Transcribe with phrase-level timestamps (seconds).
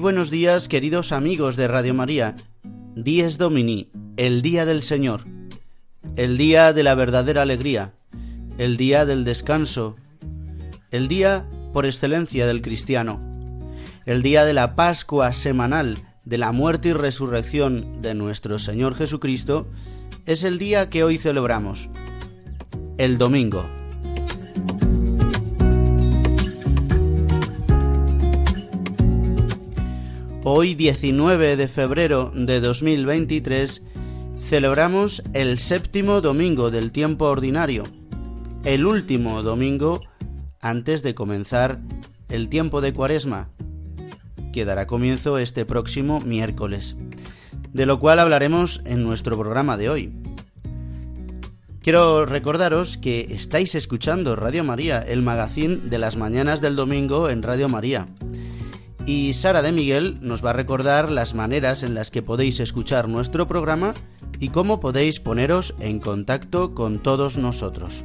[0.00, 2.34] Buenos días, queridos amigos de Radio María.
[2.94, 5.24] Dies Domini, el día del Señor,
[6.16, 7.92] el día de la verdadera alegría,
[8.56, 9.96] el día del descanso,
[10.90, 13.20] el día por excelencia del cristiano,
[14.06, 19.68] el día de la Pascua semanal, de la muerte y resurrección de nuestro Señor Jesucristo,
[20.24, 21.90] es el día que hoy celebramos,
[22.96, 23.79] el domingo.
[30.42, 33.82] Hoy 19 de febrero de 2023
[34.38, 37.84] celebramos el séptimo domingo del tiempo ordinario,
[38.64, 40.00] el último domingo
[40.62, 41.80] antes de comenzar
[42.30, 43.50] el tiempo de cuaresma,
[44.54, 46.96] que dará comienzo este próximo miércoles,
[47.74, 50.10] de lo cual hablaremos en nuestro programa de hoy.
[51.82, 57.42] Quiero recordaros que estáis escuchando Radio María, el magazín de las mañanas del domingo en
[57.42, 58.08] Radio María
[59.10, 63.08] y Sara de Miguel nos va a recordar las maneras en las que podéis escuchar
[63.08, 63.92] nuestro programa
[64.38, 68.04] y cómo podéis poneros en contacto con todos nosotros.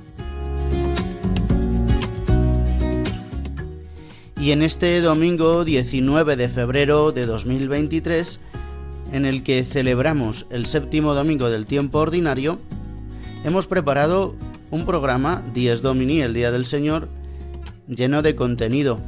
[4.41, 8.39] Y en este domingo 19 de febrero de 2023,
[9.13, 12.57] en el que celebramos el séptimo domingo del tiempo ordinario,
[13.43, 14.35] hemos preparado
[14.71, 17.07] un programa, Dies Domini, el Día del Señor,
[17.87, 18.99] lleno de contenido.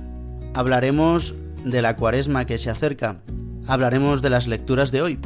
[0.53, 1.33] Hablaremos
[1.65, 3.17] de la cuaresma que se acerca,
[3.65, 5.19] hablaremos de las lecturas de hoy,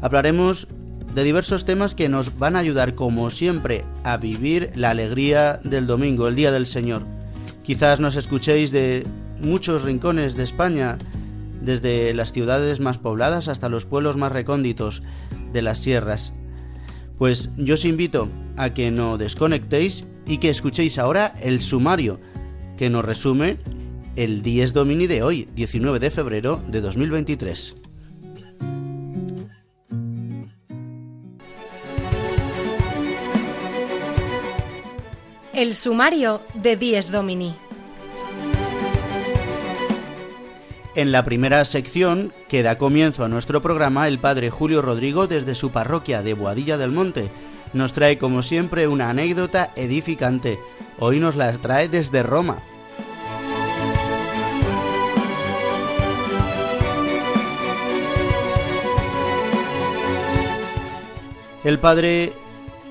[0.00, 0.66] hablaremos
[1.14, 5.86] de diversos temas que nos van a ayudar, como siempre, a vivir la alegría del
[5.86, 7.17] domingo, el Día del Señor
[7.68, 9.06] Quizás nos escuchéis de
[9.42, 10.96] muchos rincones de España,
[11.60, 15.02] desde las ciudades más pobladas hasta los pueblos más recónditos
[15.52, 16.32] de las sierras.
[17.18, 22.18] Pues yo os invito a que no desconectéis y que escuchéis ahora el sumario
[22.78, 23.58] que nos resume
[24.16, 27.87] el 10 Domini de hoy, 19 de febrero de 2023.
[35.58, 37.52] El sumario de Dies Domini.
[40.94, 45.56] En la primera sección, que da comienzo a nuestro programa, el padre Julio Rodrigo, desde
[45.56, 47.28] su parroquia de Boadilla del Monte,
[47.72, 50.60] nos trae como siempre una anécdota edificante.
[51.00, 52.62] Hoy nos la trae desde Roma.
[61.64, 62.32] El padre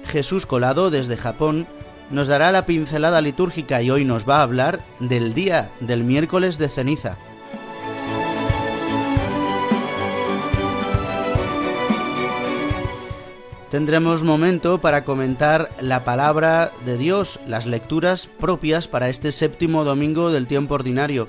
[0.04, 1.66] Jesús Colado, desde Japón,
[2.10, 6.58] nos dará la pincelada litúrgica y hoy nos va a hablar del día del miércoles
[6.58, 7.18] de ceniza.
[13.70, 20.32] Tendremos momento para comentar la palabra de Dios, las lecturas propias para este séptimo domingo
[20.32, 21.28] del tiempo ordinario,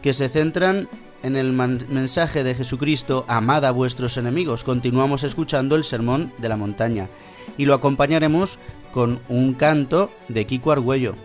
[0.00, 0.88] que se centran
[1.22, 4.64] en el mensaje de Jesucristo, amad a vuestros enemigos.
[4.64, 7.10] Continuamos escuchando el sermón de la montaña
[7.58, 8.58] y lo acompañaremos
[8.94, 11.16] con un canto de Kiko Argüello.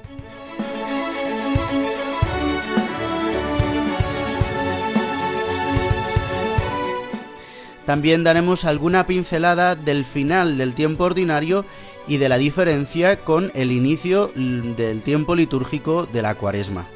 [7.86, 11.64] También daremos alguna pincelada del final del tiempo ordinario
[12.08, 16.88] y de la diferencia con el inicio del tiempo litúrgico de la cuaresma.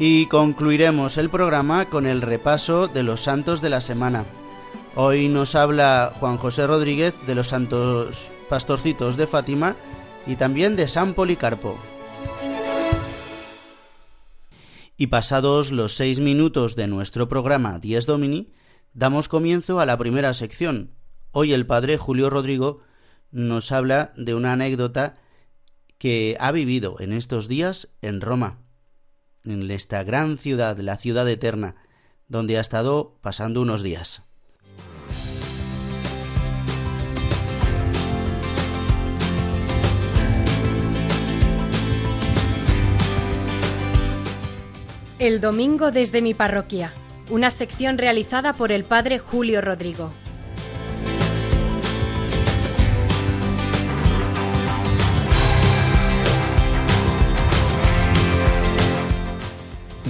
[0.00, 4.26] Y concluiremos el programa con el repaso de los santos de la semana.
[4.94, 9.74] Hoy nos habla Juan José Rodríguez de los santos pastorcitos de Fátima
[10.24, 11.76] y también de San Policarpo.
[14.96, 18.52] Y pasados los seis minutos de nuestro programa Dies Domini,
[18.94, 20.92] damos comienzo a la primera sección.
[21.32, 22.82] Hoy el padre Julio Rodrigo
[23.32, 25.14] nos habla de una anécdota
[25.98, 28.60] que ha vivido en estos días en Roma,
[29.44, 31.76] en esta gran ciudad, la ciudad eterna,
[32.28, 34.22] donde ha estado pasando unos días.
[45.18, 46.92] El domingo desde mi parroquia,
[47.28, 50.12] una sección realizada por el padre Julio Rodrigo.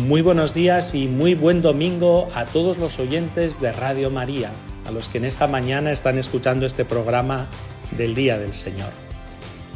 [0.08, 4.50] Muy buenos días y muy buen domingo a todos los oyentes de Radio María,
[4.86, 7.46] a los que en esta mañana están escuchando este programa
[7.90, 8.88] del Día del Señor.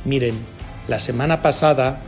[0.06, 0.40] Miren,
[0.88, 2.00] la semana pasada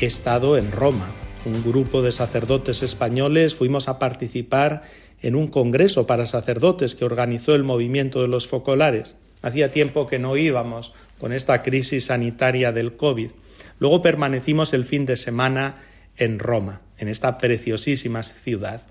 [0.00, 1.06] he estado en Roma
[1.44, 4.82] un grupo de sacerdotes españoles fuimos a participar
[5.22, 9.14] en un congreso para sacerdotes que organizó el movimiento de los focolares.
[9.40, 13.30] Hacía tiempo que no íbamos con esta crisis sanitaria del COVID.
[13.78, 15.76] Luego permanecimos el fin de semana
[16.16, 18.82] en Roma, en esta preciosísima ciudad.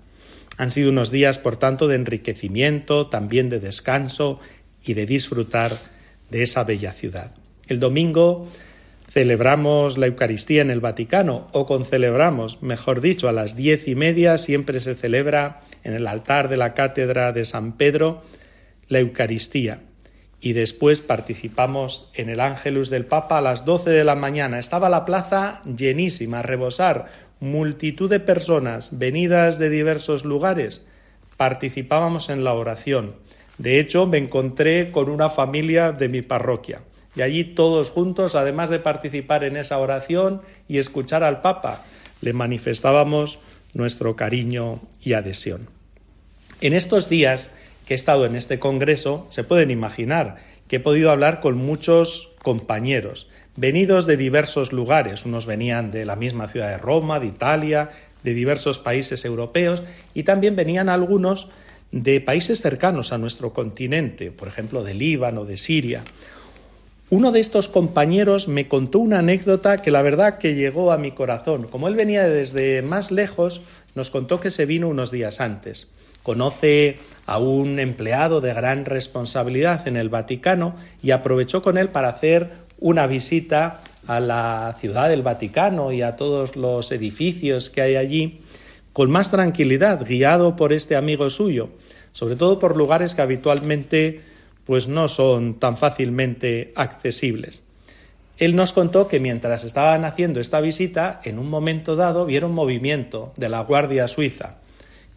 [0.56, 4.40] Han sido unos días, por tanto, de enriquecimiento, también de descanso
[4.84, 5.76] y de disfrutar
[6.30, 7.32] de esa bella ciudad.
[7.68, 8.48] El domingo
[9.08, 14.36] celebramos la Eucaristía en el Vaticano, o concelebramos, mejor dicho, a las diez y media
[14.38, 18.22] siempre se celebra en el altar de la Cátedra de San Pedro
[18.88, 19.80] la Eucaristía.
[20.40, 24.58] Y después participamos en el Ángelus del Papa a las doce de la mañana.
[24.58, 27.06] Estaba la plaza llenísima, a rebosar,
[27.40, 30.86] multitud de personas venidas de diversos lugares.
[31.36, 33.14] Participábamos en la oración.
[33.58, 36.82] De hecho, me encontré con una familia de mi parroquia.
[37.16, 41.82] Y allí todos juntos, además de participar en esa oración y escuchar al Papa,
[42.20, 43.40] le manifestábamos
[43.74, 45.68] nuestro cariño y adhesión.
[46.60, 47.54] En estos días
[47.86, 50.36] que he estado en este Congreso, se pueden imaginar
[50.68, 55.24] que he podido hablar con muchos compañeros, venidos de diversos lugares.
[55.24, 57.90] Unos venían de la misma ciudad de Roma, de Italia,
[58.22, 59.82] de diversos países europeos,
[60.14, 61.48] y también venían algunos
[61.90, 66.02] de países cercanos a nuestro continente, por ejemplo, de Líbano, de Siria.
[67.10, 71.10] Uno de estos compañeros me contó una anécdota que la verdad que llegó a mi
[71.10, 71.66] corazón.
[71.66, 73.62] Como él venía desde más lejos,
[73.94, 75.90] nos contó que se vino unos días antes.
[76.22, 82.10] Conoce a un empleado de gran responsabilidad en el Vaticano y aprovechó con él para
[82.10, 87.96] hacer una visita a la ciudad del Vaticano y a todos los edificios que hay
[87.96, 88.40] allí
[88.92, 91.68] con más tranquilidad, guiado por este amigo suyo,
[92.12, 94.22] sobre todo por lugares que habitualmente
[94.64, 97.62] pues no son tan fácilmente accesibles.
[98.38, 103.32] Él nos contó que mientras estaban haciendo esta visita, en un momento dado vieron movimiento
[103.36, 104.56] de la Guardia Suiza,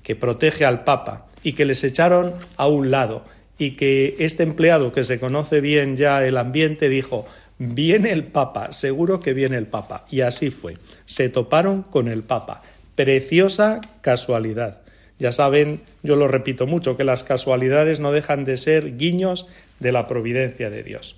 [0.03, 3.25] que protege al Papa, y que les echaron a un lado,
[3.57, 7.27] y que este empleado que se conoce bien ya el ambiente dijo
[7.63, 10.05] viene el Papa, seguro que viene el Papa.
[10.09, 10.77] Y así fue.
[11.05, 12.63] Se toparon con el Papa.
[12.95, 14.81] Preciosa casualidad.
[15.19, 19.47] Ya saben, yo lo repito mucho, que las casualidades no dejan de ser guiños
[19.79, 21.17] de la providencia de Dios.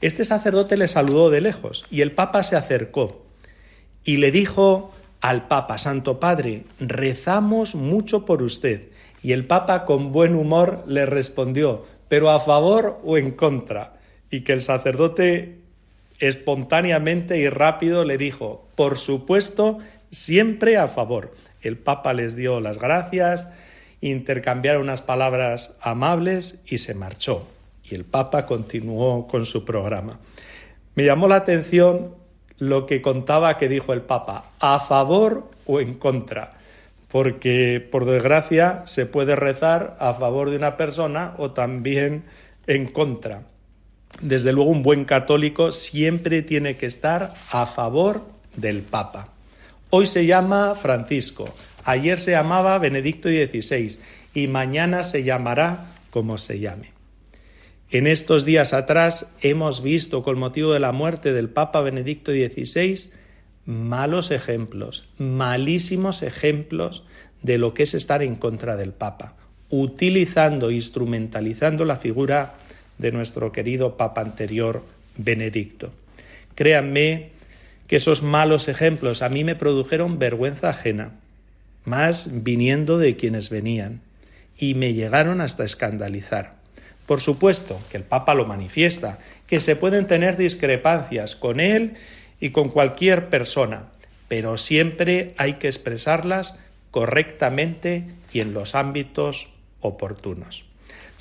[0.00, 3.26] Este sacerdote le saludó de lejos y el Papa se acercó
[4.04, 8.88] y le dijo al Papa, Santo Padre, rezamos mucho por usted.
[9.22, 13.98] Y el Papa con buen humor le respondió, pero a favor o en contra.
[14.30, 15.63] Y que el sacerdote
[16.18, 19.78] espontáneamente y rápido le dijo, por supuesto,
[20.10, 21.34] siempre a favor.
[21.62, 23.48] El Papa les dio las gracias
[24.10, 27.46] intercambiaron unas palabras amables y se marchó.
[27.82, 30.18] Y el Papa continuó con su programa.
[30.94, 32.14] Me llamó la atención
[32.58, 36.52] lo que contaba que dijo el Papa, a favor o en contra,
[37.10, 42.24] porque por desgracia se puede rezar a favor de una persona o también
[42.66, 43.42] en contra.
[44.20, 48.22] Desde luego un buen católico siempre tiene que estar a favor
[48.56, 49.28] del Papa.
[49.90, 51.52] Hoy se llama Francisco,
[51.84, 53.98] ayer se llamaba Benedicto XVI
[54.34, 56.92] y mañana se llamará como se llame.
[57.90, 63.10] En estos días atrás hemos visto, con motivo de la muerte del Papa Benedicto XVI,
[63.66, 67.04] malos ejemplos, malísimos ejemplos
[67.42, 69.36] de lo que es estar en contra del Papa,
[69.70, 72.54] utilizando, instrumentalizando la figura
[72.98, 74.84] de nuestro querido Papa anterior,
[75.16, 75.92] Benedicto.
[76.54, 77.30] Créanme
[77.86, 81.12] que esos malos ejemplos a mí me produjeron vergüenza ajena,
[81.84, 84.00] más viniendo de quienes venían,
[84.58, 86.54] y me llegaron hasta escandalizar.
[87.06, 91.94] Por supuesto que el Papa lo manifiesta, que se pueden tener discrepancias con él
[92.40, 93.84] y con cualquier persona,
[94.28, 96.58] pero siempre hay que expresarlas
[96.90, 99.48] correctamente y en los ámbitos
[99.80, 100.64] oportunos.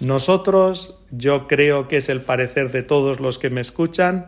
[0.03, 4.25] Nosotros, yo creo que es el parecer de todos los que me escuchan,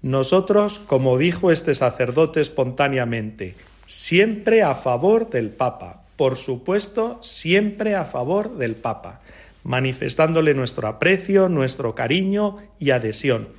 [0.00, 3.54] nosotros, como dijo este sacerdote espontáneamente,
[3.86, 9.20] siempre a favor del Papa, por supuesto, siempre a favor del Papa,
[9.62, 13.50] manifestándole nuestro aprecio, nuestro cariño y adhesión,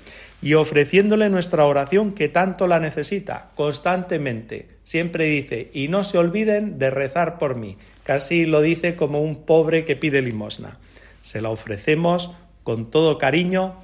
[0.42, 4.68] y ofreciéndole nuestra oración que tanto la necesita, constantemente.
[4.84, 7.78] Siempre dice, y no se olviden de rezar por mí.
[8.02, 10.80] Casi lo dice como un pobre que pide limosna.
[11.22, 12.32] Se la ofrecemos
[12.64, 13.76] con todo cariño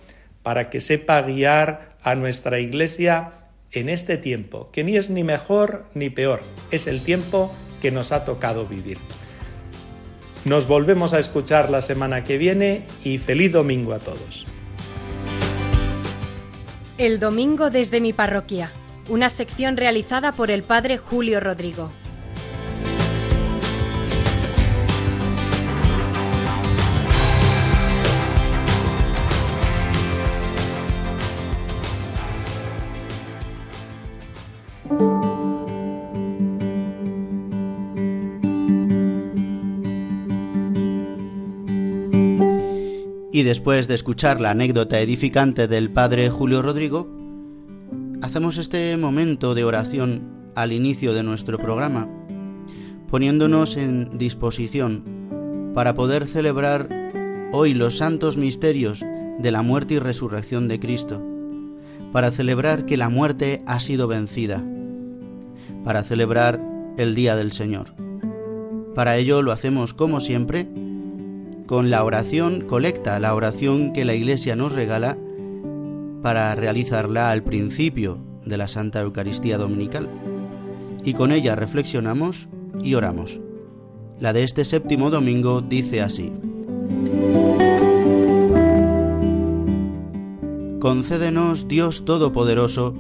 [0.43, 3.33] para que sepa guiar a nuestra Iglesia
[3.71, 6.41] en este tiempo, que ni es ni mejor ni peor,
[6.71, 8.97] es el tiempo que nos ha tocado vivir.
[10.45, 14.45] Nos volvemos a escuchar la semana que viene y feliz domingo a todos.
[16.97, 18.71] El domingo desde mi parroquia,
[19.09, 21.91] una sección realizada por el Padre Julio Rodrigo.
[43.47, 47.07] Después de escuchar la anécdota edificante del padre Julio Rodrigo,
[48.21, 52.09] hacemos este momento de oración al inicio de nuestro programa,
[53.09, 56.89] poniéndonos en disposición para poder celebrar
[57.53, 58.99] hoy los santos misterios
[59.39, 61.25] de la muerte y resurrección de Cristo,
[62.11, 64.61] para celebrar que la muerte ha sido vencida,
[65.85, 66.59] para celebrar
[66.97, 67.93] el Día del Señor.
[68.93, 70.67] Para ello lo hacemos como siempre,
[71.67, 75.17] con la oración colecta, la oración que la Iglesia nos regala
[76.23, 80.09] para realizarla al principio de la Santa Eucaristía Dominical.
[81.03, 82.47] Y con ella reflexionamos
[82.81, 83.41] y oramos.
[84.17, 86.31] La de este séptimo domingo dice así.
[90.79, 92.93] Concédenos, Dios Todopoderoso,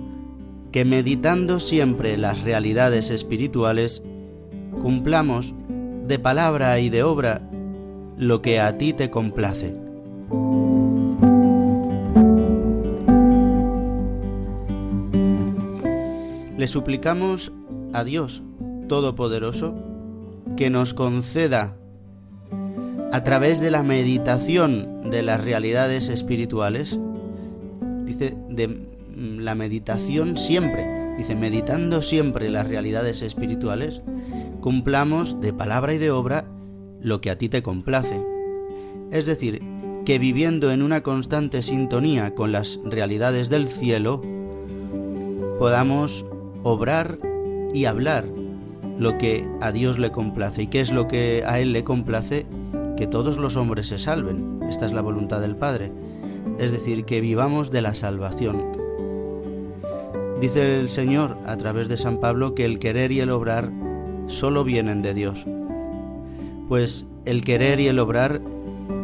[0.73, 4.03] que meditando siempre las realidades espirituales,
[4.81, 5.53] cumplamos
[6.05, 7.49] de palabra y de obra
[8.17, 9.75] lo que a ti te complace.
[16.57, 17.51] Le suplicamos
[17.93, 18.41] a Dios
[18.87, 19.75] Todopoderoso
[20.55, 21.75] que nos conceda
[23.11, 26.97] a través de la meditación de las realidades espirituales,
[28.05, 34.01] dice, de la meditación siempre, dice, meditando siempre las realidades espirituales,
[34.61, 36.45] cumplamos de palabra y de obra
[37.01, 38.21] lo que a ti te complace.
[39.11, 39.61] Es decir,
[40.05, 44.21] que viviendo en una constante sintonía con las realidades del cielo,
[45.59, 46.25] podamos
[46.63, 47.17] obrar
[47.73, 48.25] y hablar
[48.97, 50.63] lo que a Dios le complace.
[50.63, 52.45] ¿Y qué es lo que a Él le complace?
[52.95, 54.61] Que todos los hombres se salven.
[54.69, 55.91] Esta es la voluntad del Padre.
[56.57, 58.63] Es decir, que vivamos de la salvación.
[60.41, 63.71] Dice el Señor a través de San Pablo que el querer y el obrar
[64.27, 65.45] solo vienen de Dios
[66.67, 68.41] pues el querer y el obrar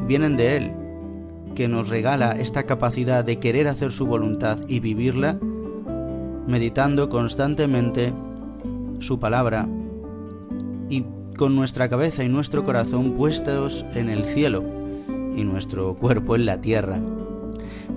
[0.07, 0.71] vienen de Él,
[1.55, 5.37] que nos regala esta capacidad de querer hacer su voluntad y vivirla,
[6.47, 8.13] meditando constantemente
[8.99, 9.67] su palabra
[10.89, 11.05] y
[11.37, 14.63] con nuestra cabeza y nuestro corazón puestos en el cielo
[15.35, 16.99] y nuestro cuerpo en la tierra.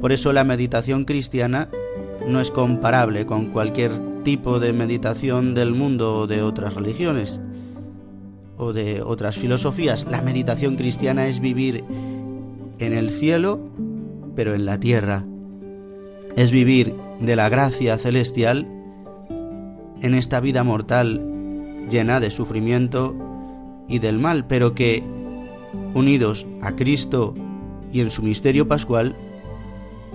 [0.01, 1.69] Por eso la meditación cristiana
[2.27, 3.93] no es comparable con cualquier
[4.23, 7.39] tipo de meditación del mundo o de otras religiones,
[8.59, 11.85] o de otras filosofías, la meditación cristiana es vivir
[12.79, 13.61] en el cielo,
[14.35, 15.25] pero en la tierra.
[16.37, 18.67] Es vivir de la gracia celestial
[20.03, 21.23] en esta vida mortal
[21.91, 23.15] llena de sufrimiento
[23.89, 25.03] y del mal, pero que,
[25.95, 27.35] unidos a Cristo
[27.93, 29.15] y en su misterio pascual,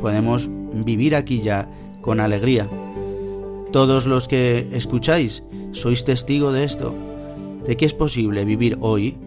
[0.01, 1.69] podemos vivir aquí ya
[2.01, 2.67] con alegría.
[3.71, 6.93] Todos los que escucháis sois testigo de esto,
[7.65, 9.17] de que es posible vivir hoy,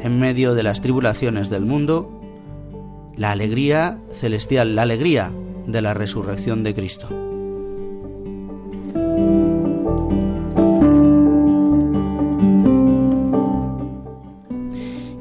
[0.00, 2.10] en medio de las tribulaciones del mundo,
[3.16, 5.32] la alegría celestial, la alegría
[5.66, 7.08] de la resurrección de Cristo.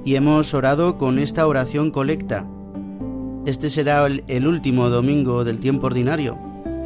[0.07, 2.47] Y hemos orado con esta oración colecta.
[3.45, 6.38] Este será el, último domingo del tiempo ordinario,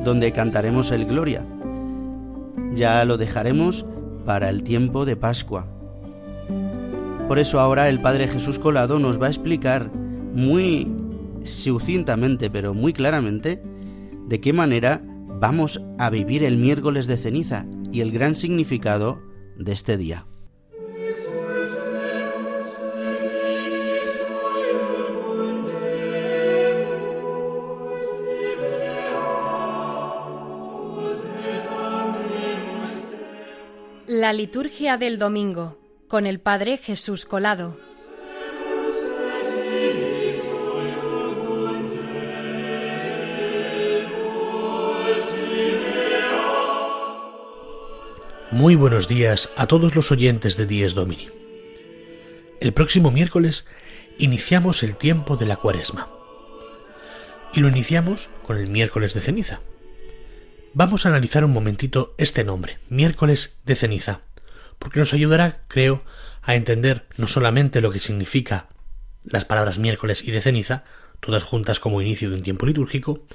[0.04, 1.46] donde cantaremos el Gloria.
[2.74, 3.86] Ya lo dejaremos
[4.32, 5.68] para el tiempo de Pascua.
[7.28, 10.90] Por eso ahora el Padre Jesús Colado nos va a explicar muy
[11.44, 13.62] sucintamente, pero muy claramente,
[14.30, 15.04] de qué manera
[15.42, 19.22] vamos a vivir el miércoles de ceniza y el gran significado
[19.58, 20.26] de este día.
[34.22, 37.76] La liturgia del domingo con el Padre Jesús Colado.
[48.52, 51.28] Muy buenos días a todos los oyentes de Dies Domini.
[52.60, 53.68] El próximo miércoles
[54.20, 56.10] iniciamos el tiempo de la cuaresma.
[57.56, 59.62] Y lo iniciamos con el miércoles de ceniza.
[60.74, 64.22] Vamos a analizar un momentito este nombre, miércoles de ceniza,
[64.80, 66.06] porque nos ayudará, creo,
[66.42, 68.70] a entender no solamente lo que significa
[69.26, 70.86] las palabras miércoles y de ceniza,
[71.20, 73.26] todas juntas como inicio de un tiempo litúrgico,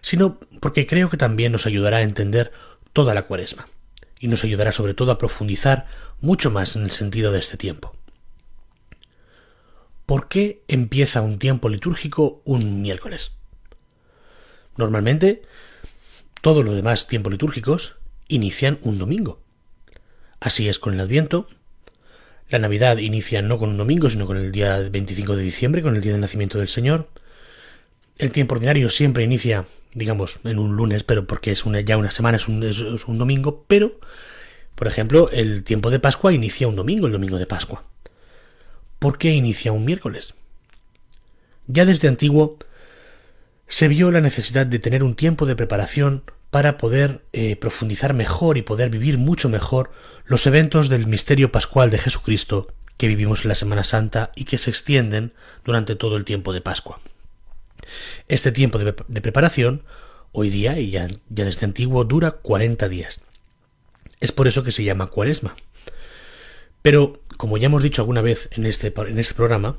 [0.00, 2.50] sino porque creo que también nos ayudará a entender
[2.94, 3.68] toda la cuaresma
[4.18, 5.86] y nos ayudará sobre todo a profundizar
[6.22, 7.94] mucho más en el sentido de este tiempo.
[10.06, 13.32] ¿Por qué empieza un tiempo litúrgico un miércoles?
[14.78, 15.42] Normalmente,
[16.40, 17.96] todos los demás tiempos litúrgicos
[18.28, 19.40] inician un domingo.
[20.40, 21.48] Así es con el Adviento.
[22.48, 25.96] La Navidad inicia no con un domingo, sino con el día 25 de diciembre, con
[25.96, 27.08] el día del nacimiento del Señor.
[28.18, 32.36] El tiempo ordinario siempre inicia digamos, en un lunes, pero porque es ya una semana,
[32.36, 33.98] es, un domingo, pero,
[34.74, 37.84] por ejemplo, el tiempo de Pascua inicia un domingo, el domingo de Pascua.
[38.98, 40.34] ¿Por qué inicia un miércoles?
[41.66, 42.58] Ya desde antiguo
[43.70, 48.58] se vio la necesidad de tener un tiempo de preparación para poder eh, profundizar mejor
[48.58, 49.92] y poder vivir mucho mejor
[50.24, 54.58] los eventos del misterio pascual de Jesucristo que vivimos en la Semana Santa y que
[54.58, 55.32] se extienden
[55.64, 56.98] durante todo el tiempo de Pascua.
[58.26, 59.84] Este tiempo de, preparación,
[60.32, 63.20] hoy día y ya, desde antiguo, dura 40 días.
[64.18, 65.54] Es por eso que se llama cuaresma.
[66.82, 69.78] Pero, como ya hemos dicho alguna vez en este, en este programa,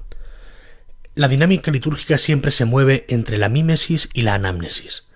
[1.15, 5.07] la dinámica litúrgica siempre se mueve entre la mímesis y la anamnesis.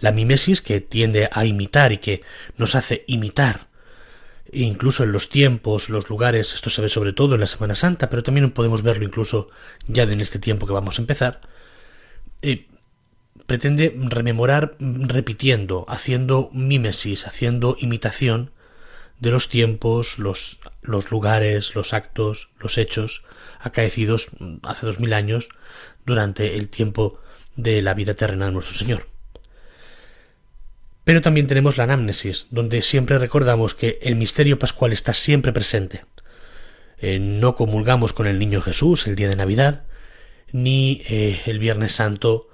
[0.00, 2.22] La mimesis que tiende a imitar y que
[2.56, 3.68] nos hace imitar
[4.52, 8.08] incluso en los tiempos, los lugares, esto se ve sobre todo en la Semana Santa,
[8.08, 9.50] pero también podemos verlo incluso
[9.86, 11.40] ya en este tiempo que vamos a empezar,
[12.42, 12.66] eh,
[13.46, 18.52] pretende rememorar repitiendo, haciendo mímesis, haciendo imitación
[19.20, 23.24] de los tiempos, los, los lugares, los actos, los hechos
[23.60, 24.28] acaecidos
[24.62, 25.48] hace dos mil años
[26.06, 27.20] durante el tiempo
[27.56, 29.08] de la vida terrena de nuestro Señor.
[31.04, 36.04] Pero también tenemos la anamnesis, donde siempre recordamos que el misterio pascual está siempre presente.
[36.98, 39.84] Eh, no comulgamos con el niño Jesús el día de Navidad,
[40.52, 42.48] ni eh, el Viernes Santo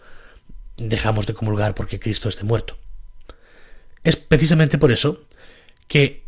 [0.76, 2.78] dejamos de comulgar porque Cristo esté muerto.
[4.02, 5.26] Es precisamente por eso
[5.88, 6.23] que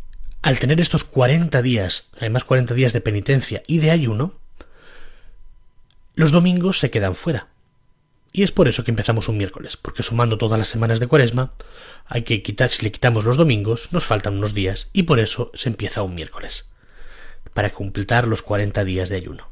[0.47, 4.39] al tener estos 40 días, además 40 días de penitencia y de ayuno,
[6.15, 7.49] los domingos se quedan fuera.
[8.31, 11.51] Y es por eso que empezamos un miércoles, porque sumando todas las semanas de cuaresma,
[12.05, 15.51] hay que quitar, si le quitamos los domingos, nos faltan unos días, y por eso
[15.53, 16.71] se empieza un miércoles,
[17.53, 19.49] para completar los 40 días de ayuno.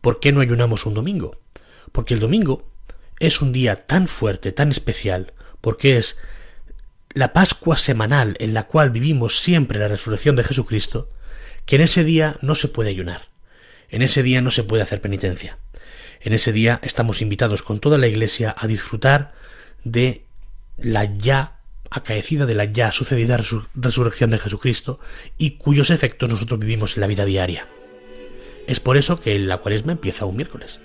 [0.00, 1.38] ¿Por qué no ayunamos un domingo?
[1.92, 2.68] Porque el domingo
[3.20, 6.16] es un día tan fuerte, tan especial, porque es
[7.16, 11.10] la Pascua semanal en la cual vivimos siempre la resurrección de Jesucristo,
[11.64, 13.30] que en ese día no se puede ayunar,
[13.88, 15.56] en ese día no se puede hacer penitencia.
[16.20, 19.32] En ese día estamos invitados con toda la Iglesia a disfrutar
[19.82, 20.26] de
[20.76, 23.40] la ya acaecida, de la ya sucedida
[23.74, 25.00] resurrección de Jesucristo
[25.38, 27.66] y cuyos efectos nosotros vivimos en la vida diaria.
[28.66, 30.80] Es por eso que la cuaresma empieza un miércoles.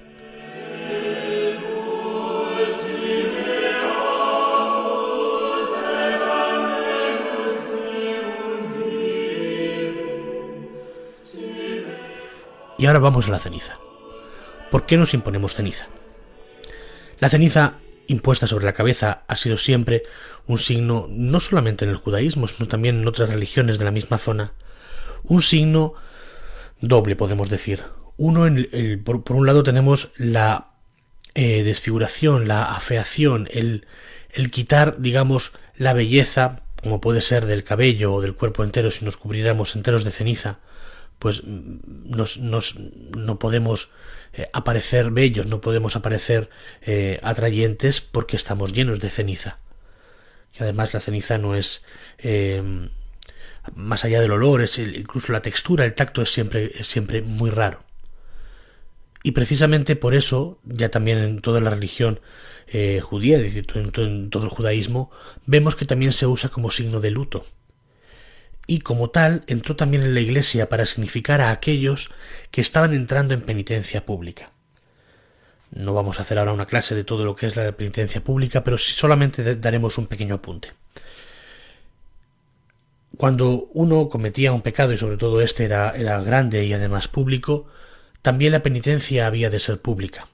[12.82, 13.78] Y ahora vamos a la ceniza.
[14.72, 15.88] ¿Por qué nos imponemos ceniza?
[17.20, 17.76] La ceniza
[18.08, 20.02] impuesta sobre la cabeza ha sido siempre
[20.48, 24.18] un signo, no solamente en el judaísmo, sino también en otras religiones de la misma
[24.18, 24.54] zona,
[25.26, 25.94] un signo
[26.80, 27.84] doble, podemos decir.
[28.18, 30.72] Uno, en el, por, un lado, tenemos la
[31.36, 33.86] eh, desfiguración, la afeación, el,
[34.32, 39.06] el quitar, digamos, la belleza, como puede ser del cabello o del cuerpo entero si
[39.06, 40.58] nos cubriéramos enteros de ceniza,
[41.22, 42.80] pues nos, nos,
[43.16, 43.92] no podemos
[44.34, 46.50] eh, aparecer bellos, no podemos aparecer
[46.82, 49.60] eh, atrayentes porque estamos llenos de ceniza.
[50.52, 51.84] Que además la ceniza no es
[52.18, 52.90] eh,
[53.76, 57.84] más allá del olor, es incluso la textura, el tacto es siempre, siempre muy raro.
[59.22, 62.20] Y precisamente por eso, ya también en toda la religión
[63.02, 65.12] judía, es decir, en todo el judaísmo,
[65.46, 67.46] vemos que también se usa como signo de luto
[68.72, 72.10] y como tal entró también en la Iglesia para significar a aquellos
[72.52, 74.52] que estaban entrando en penitencia pública.
[75.72, 78.64] No vamos a hacer ahora una clase de todo lo que es la penitencia pública,
[78.64, 80.72] pero solamente daremos un pequeño apunte.
[83.18, 87.68] Cuando uno cometía un pecado y sobre todo este era, era grande y además público,
[88.22, 90.28] también la penitencia había de ser pública.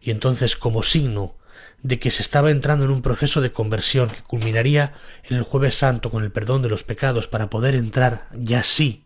[0.00, 1.34] Y entonces, como signo
[1.82, 5.74] de que se estaba entrando en un proceso de conversión que culminaría en el jueves
[5.74, 9.04] santo con el perdón de los pecados para poder entrar ya sí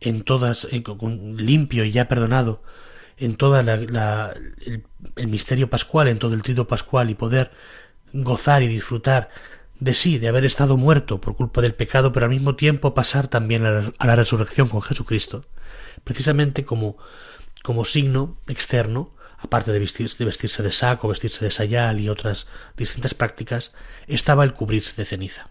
[0.00, 2.62] en todas limpio y ya perdonado
[3.16, 4.34] en toda la,
[5.16, 7.50] el, misterio pascual en todo el trido pascual y poder
[8.12, 9.30] gozar y disfrutar
[9.80, 13.28] de sí de haber estado muerto por culpa del pecado pero al mismo tiempo pasar
[13.28, 15.46] también a la, resurrección con Jesucristo.
[16.04, 16.96] Precisamente como
[17.62, 22.46] como signo externo aparte de vestirse, de saco, vestirse de sayal y otras
[22.76, 23.72] distintas prácticas,
[24.06, 25.48] estaba el cubrirse de ceniza.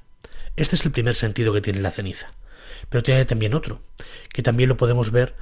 [0.55, 2.31] Este es el primer sentido que tiene la ceniza.
[2.89, 3.81] Pero tiene también otro,
[4.29, 5.35] que también lo podemos ver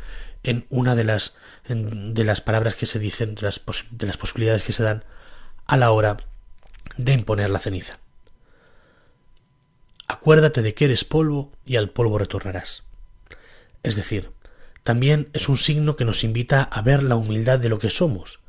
[0.43, 4.84] en una de las, de las palabras que se dicen, de las posibilidades que se
[4.84, 5.03] dan
[5.65, 6.17] a la hora
[6.97, 7.99] de imponer la ceniza.
[10.08, 12.84] Acuérdate de que eres polvo y al polvo retornarás.
[13.81, 14.31] Es decir,
[14.86, 18.41] también es un signo que nos invita a ver la humildad de lo que somos,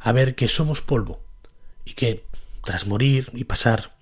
[0.00, 1.22] a ver que somos polvo
[1.84, 2.24] y que
[2.64, 3.94] tras morir y pasar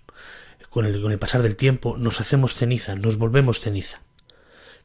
[0.71, 4.01] con el, con el pasar del tiempo nos hacemos ceniza, nos volvemos ceniza,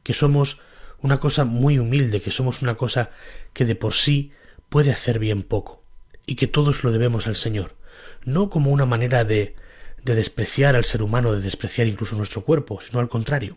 [0.02, 0.60] que somos
[1.00, 3.10] una cosa muy humilde, que somos una cosa
[3.52, 4.32] que de por sí
[4.68, 5.84] puede hacer bien poco
[6.26, 7.76] y que todos lo debemos al Señor,
[8.24, 9.54] no como una manera de
[10.02, 13.56] de despreciar al ser humano, de despreciar incluso nuestro cuerpo, sino al contrario,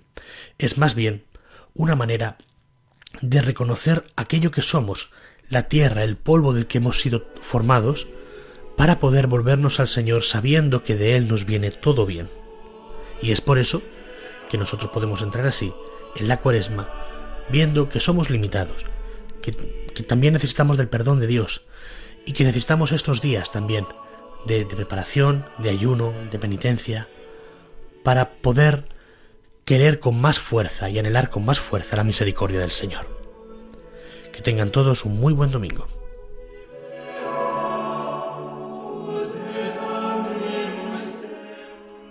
[0.57, 1.23] es más bien
[1.73, 2.37] una manera
[3.19, 5.11] de reconocer aquello que somos,
[5.49, 8.07] la tierra, el polvo del que hemos sido formados,
[8.77, 12.29] para poder volvernos al Señor sabiendo que de Él nos viene todo bien.
[13.21, 13.83] Y es por eso
[14.49, 15.73] que nosotros podemos entrar así,
[16.15, 16.89] en la cuaresma,
[17.49, 18.85] viendo que somos limitados,
[19.41, 19.51] que,
[20.03, 21.65] también necesitamos del perdón de Dios,
[22.25, 23.85] y que necesitamos estos días también
[24.45, 27.07] de preparación, de ayuno, de penitencia,
[28.03, 28.85] para poder
[29.65, 33.07] querer con más fuerza y anhelar con más fuerza la misericordia del Señor.
[34.31, 35.87] Que tengan todos un muy buen domingo.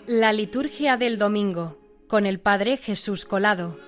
[0.07, 1.77] La liturgia del domingo
[2.09, 3.79] con el Padre Jesús Colado.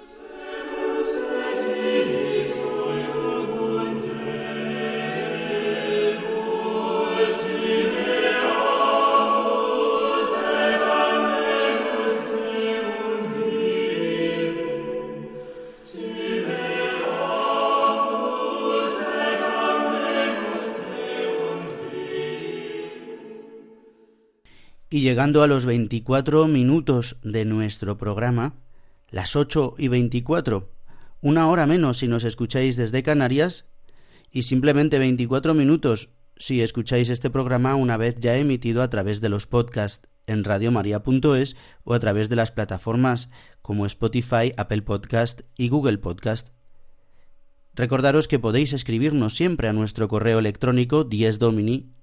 [24.92, 28.56] Y llegando a los 24 minutos de nuestro programa,
[29.08, 30.70] las 8 y 24,
[31.22, 33.64] una hora menos si nos escucháis desde Canarias,
[34.30, 39.30] y simplemente 24 minutos si escucháis este programa una vez ya emitido a través de
[39.30, 43.30] los podcasts en radiomaria.es o a través de las plataformas
[43.62, 46.50] como Spotify, Apple Podcast y Google Podcast.
[47.74, 51.94] Recordaros que podéis escribirnos siempre a nuestro correo electrónico diesdomini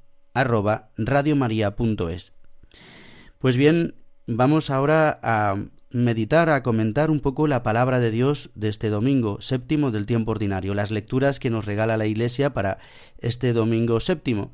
[3.40, 3.96] pues bien,
[4.28, 5.56] vamos ahora a
[5.92, 10.32] meditar, a comentar un poco la palabra de Dios de este domingo séptimo del tiempo
[10.32, 12.80] ordinario, las lecturas que nos regala la Iglesia para
[13.18, 14.52] este domingo séptimo.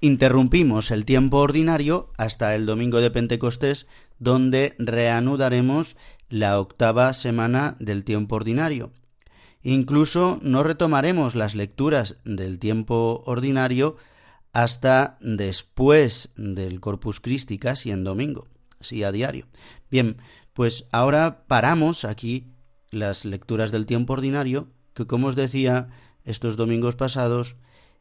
[0.00, 3.86] Interrumpimos el tiempo ordinario hasta el domingo de Pentecostés,
[4.18, 5.96] donde reanudaremos
[6.28, 8.90] la octava semana del tiempo ordinario.
[9.62, 13.96] Incluso no retomaremos las lecturas del tiempo ordinario
[14.52, 18.48] hasta después del Corpus Christi, casi en domingo,
[18.80, 19.46] sí a diario.
[19.90, 20.16] Bien,
[20.52, 22.48] pues ahora paramos aquí
[22.90, 25.88] las lecturas del tiempo ordinario, que como os decía,
[26.24, 27.56] estos domingos pasados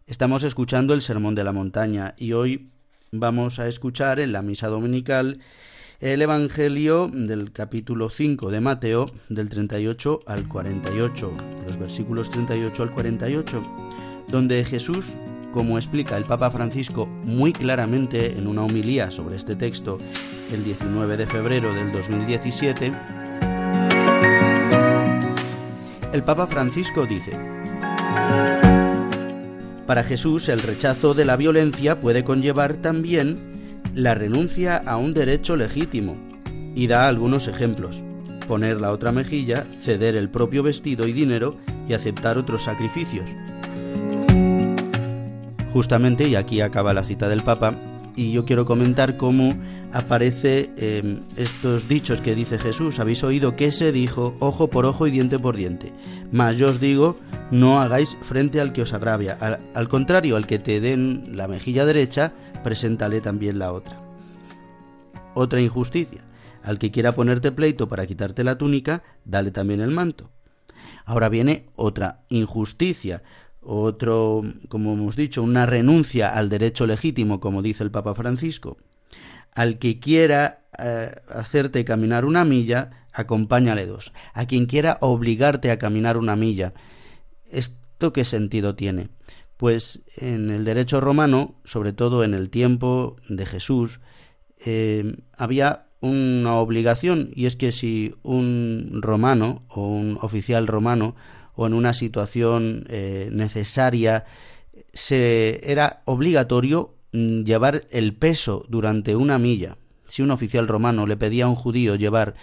[0.08, 2.70] estamos escuchando el Sermón de la Montaña y hoy
[3.12, 5.40] vamos a escuchar en la misa dominical
[6.00, 11.34] el Evangelio del capítulo 5 de Mateo, del 38 al 48,
[11.68, 13.64] los versículos 38 al 48,
[14.30, 15.18] donde Jesús,
[15.54, 19.98] como explica el Papa Francisco muy claramente en una homilía sobre este texto
[20.52, 22.92] el 19 de febrero del 2017,
[26.14, 27.38] el Papa Francisco dice,
[29.86, 35.56] para Jesús el rechazo de la violencia puede conllevar también la renuncia a un derecho
[35.56, 36.16] legítimo
[36.76, 38.04] y da algunos ejemplos.
[38.48, 41.56] Poner la otra mejilla, ceder el propio vestido y dinero
[41.88, 43.30] y aceptar otros sacrificios.
[45.74, 47.76] Justamente, y aquí acaba la cita del Papa,
[48.16, 49.56] y yo quiero comentar cómo
[49.94, 53.00] aparece em, estos dichos que dice Jesús.
[53.00, 55.94] Habéis oído que se dijo ojo por ojo y diente por diente.
[56.32, 57.18] Mas yo os digo,
[57.52, 59.38] no hagáis frente al que os agravia.
[59.74, 64.02] al contrario, al que te den la mejilla derecha, preséntale también la otra.
[65.34, 66.22] Otra injusticia.
[66.62, 70.30] Al que quiera ponerte pleito para quitarte la túnica, dale también el manto.
[71.06, 73.24] Ahora viene otra injusticia,
[73.62, 78.78] otro, como hemos dicho, una renuncia al derecho legítimo, como dice el Papa Francisco.
[79.54, 84.14] Al que quiera eh, hacerte caminar una milla, acompáñale dos.
[84.34, 86.74] A quien quiera obligarte a caminar una milla.
[87.50, 89.10] ¿Esto qué sentido tiene?
[89.58, 94.00] Pues en el derecho romano, sobre todo en el tiempo de Jesús,
[94.60, 101.16] eh, había una obligación y es que si un romano o un oficial romano
[101.60, 104.24] o en una situación eh, necesaria
[104.94, 109.78] se era obligatorio mm, llevar el peso durante una milla.
[110.08, 112.36] Si un oficial romano le pedía a un judío llevar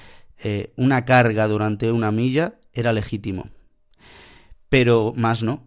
[0.45, 3.49] eh, una carga durante una milla, era legítimo.
[4.69, 5.67] Pero más no.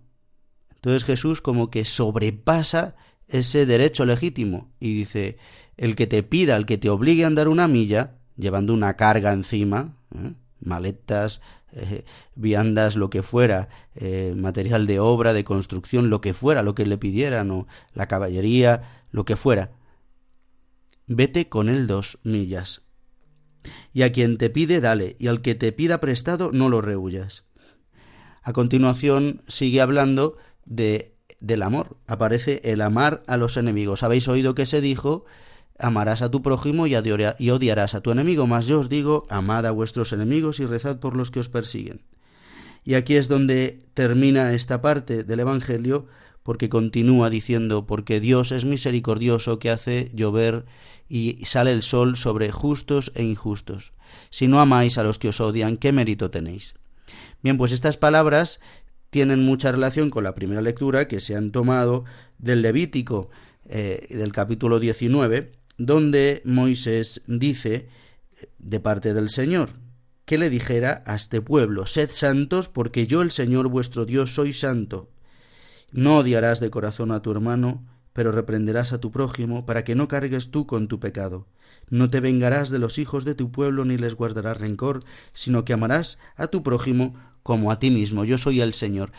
[0.75, 2.95] Entonces Jesús como que sobrepasa
[3.27, 5.39] ese derecho legítimo y dice,
[5.75, 9.33] el que te pida, el que te obligue a andar una milla, llevando una carga
[9.33, 10.33] encima, ¿eh?
[10.59, 11.41] maletas,
[11.73, 12.05] eh,
[12.35, 16.85] viandas, lo que fuera, eh, material de obra, de construcción, lo que fuera, lo que
[16.85, 19.71] le pidieran, o la caballería, lo que fuera,
[21.07, 22.81] vete con él dos millas.
[23.93, 27.45] Y a quien te pide, dale, y al que te pida prestado, no lo rehuyas.
[28.41, 31.97] A continuación sigue hablando de, del amor.
[32.07, 34.03] Aparece el amar a los enemigos.
[34.03, 35.25] Habéis oído que se dijo
[35.79, 38.47] amarás a tu prójimo y, y odiarás a tu enemigo.
[38.47, 42.01] Mas yo os digo, amad a vuestros enemigos y rezad por los que os persiguen.
[42.83, 46.07] Y aquí es donde termina esta parte del Evangelio,
[46.43, 50.65] porque continúa diciendo, porque Dios es misericordioso que hace llover
[51.07, 53.91] y sale el sol sobre justos e injustos.
[54.29, 56.75] Si no amáis a los que os odian, ¿qué mérito tenéis?
[57.41, 58.59] Bien, pues estas palabras
[59.09, 62.05] tienen mucha relación con la primera lectura que se han tomado
[62.37, 63.29] del Levítico
[63.67, 67.87] eh, del capítulo 19, donde Moisés dice
[68.59, 69.71] de parte del Señor
[70.25, 74.53] que le dijera a este pueblo, sed santos porque yo el Señor vuestro Dios soy
[74.53, 75.09] santo.
[75.91, 80.07] No odiarás de corazón a tu hermano, pero reprenderás a tu prójimo para que no
[80.07, 81.47] cargues tú con tu pecado.
[81.89, 85.73] No te vengarás de los hijos de tu pueblo ni les guardarás rencor, sino que
[85.73, 88.23] amarás a tu prójimo como a ti mismo.
[88.23, 89.11] Yo soy el Señor.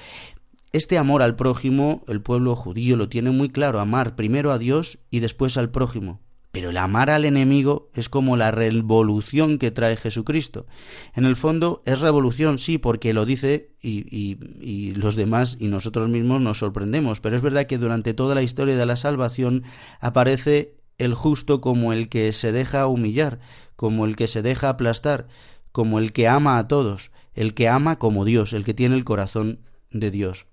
[0.71, 4.99] Este amor al prójimo, el pueblo judío lo tiene muy claro, amar primero a Dios
[5.11, 6.21] y después al prójimo.
[6.53, 10.67] Pero el amar al enemigo es como la revolución que trae Jesucristo.
[11.15, 16.09] En el fondo es revolución, sí, porque lo dice y, y, los demás y nosotros
[16.09, 17.21] mismos nos sorprendemos.
[17.21, 19.63] Pero es verdad que durante toda la historia de la salvación
[20.01, 23.39] aparece el justo como el que se deja humillar,
[23.77, 25.29] como el que se deja aplastar,
[25.73, 29.05] como el que ama a todos, el que ama como Dios, el que tiene el
[29.05, 29.61] corazón
[29.91, 30.47] de Dios.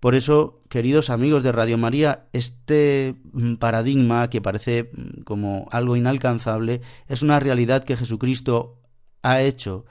[0.00, 5.96] Por eso, queridos amigos de Radio María, este mm, paradigma que parece mm, como algo
[5.96, 8.78] inalcanzable es una realidad que Jesucristo
[9.22, 9.86] ha hecho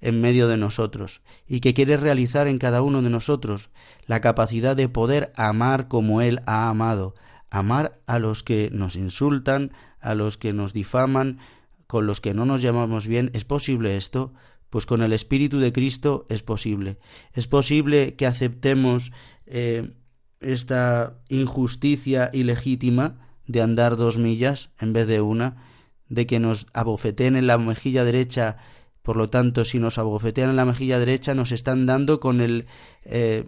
[0.00, 3.70] en medio de nosotros y que quiere realizar en cada uno de nosotros
[4.06, 7.14] la capacidad de poder amar como Él ha amado,
[7.48, 9.70] amar a los que nos insultan,
[10.00, 11.38] a los que nos difaman,
[11.86, 13.30] con los que no nos llamamos bien.
[13.32, 14.32] ¿Es posible esto?
[14.70, 16.98] Pues con el Espíritu de Cristo es posible.
[17.32, 19.12] Es posible que aceptemos
[19.54, 19.92] eh,
[20.40, 25.62] esta injusticia ilegítima de andar dos millas en vez de una,
[26.08, 28.56] de que nos abofeten en la mejilla derecha
[29.02, 32.66] Por lo tanto, si nos abofetean en la mejilla derecha, nos están dando con el,
[33.04, 33.44] eh,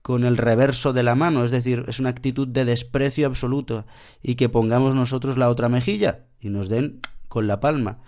[0.00, 3.84] con el reverso de la mano, es decir, es una actitud de desprecio absoluto.
[4.22, 7.98] Y que pongamos nosotros la otra mejilla y nos den con la palma.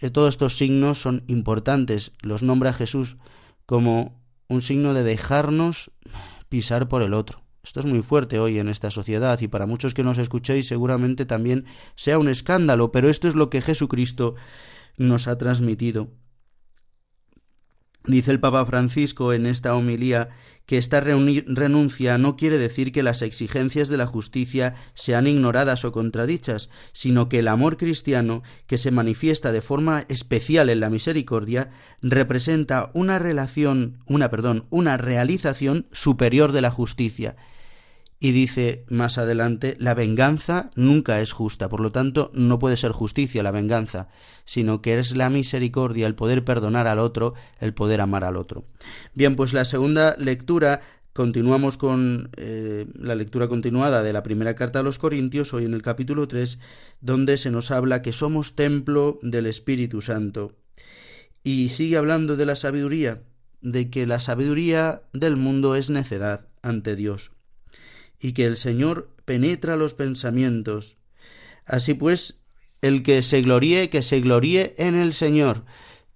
[0.00, 3.18] Eh, todos estos signos son importantes, los nombra Jesús
[3.66, 5.90] como un signo de dejarnos
[6.48, 7.42] pisar por el otro.
[7.62, 11.24] Esto es muy fuerte hoy en esta sociedad y para muchos que nos escuchéis seguramente
[11.24, 11.64] también
[11.96, 14.34] sea un escándalo, pero esto es lo que Jesucristo
[14.98, 16.10] nos ha transmitido.
[18.06, 20.28] Dice el Papa Francisco en esta homilía
[20.66, 25.92] que esta renuncia no quiere decir que las exigencias de la justicia sean ignoradas o
[25.92, 31.70] contradichas, sino que el amor cristiano, que se manifiesta de forma especial en la misericordia,
[32.00, 37.36] representa una relación, una perdón, una realización superior de la justicia,
[38.24, 42.90] y dice más adelante, la venganza nunca es justa, por lo tanto no puede ser
[42.92, 44.08] justicia la venganza,
[44.46, 48.64] sino que es la misericordia, el poder perdonar al otro, el poder amar al otro.
[49.12, 50.80] Bien, pues la segunda lectura
[51.12, 55.74] Continuamos con eh, la lectura continuada de la primera carta a los Corintios, hoy en
[55.74, 56.58] el capítulo 3,
[57.02, 60.56] donde se nos habla que somos templo del Espíritu Santo.
[61.44, 63.22] Y sigue hablando de la sabiduría,
[63.60, 67.33] de que la sabiduría del mundo es necedad ante Dios
[68.24, 70.96] y que el Señor penetra los pensamientos.
[71.66, 72.40] Así pues,
[72.80, 75.66] el que se gloríe, que se gloríe en el Señor,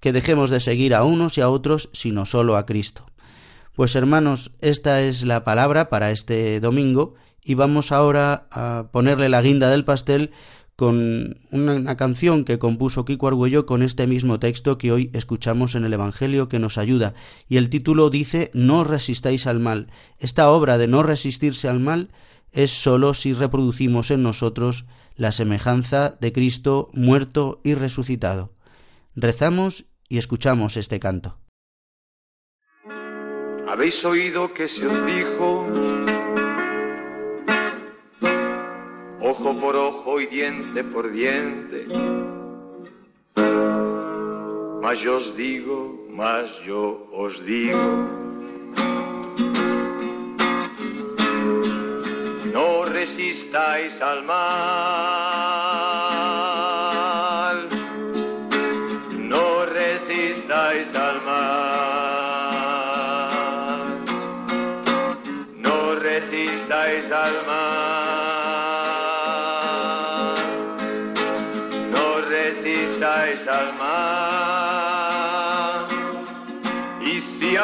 [0.01, 3.05] que dejemos de seguir a unos y a otros, sino solo a Cristo.
[3.77, 9.43] Pues hermanos, esta es la palabra para este domingo y vamos ahora a ponerle la
[9.43, 10.31] guinda del pastel
[10.79, 15.85] con una, canción que compuso Kiko Argüello con este mismo texto que hoy escuchamos en
[15.85, 17.15] el Evangelio que nos ayuda.
[17.49, 19.89] Y el título dice No resistáis al mal.
[20.21, 22.11] Esta obra de no resistirse al mal
[22.53, 24.85] es sólo si reproducimos en nosotros
[25.17, 28.53] la semejanza de Cristo muerto y resucitado.
[29.17, 31.39] Rezamos y escuchamos este canto.
[33.67, 35.67] Habéis oído que se os dijo
[39.21, 41.87] ojo por ojo y diente por diente.
[44.83, 47.79] Mas yo os digo, mas yo os digo,
[52.53, 54.39] no resistáis al mal,
[59.29, 62.39] no resistáis al mal,
[65.57, 67.68] no resistáis al mal.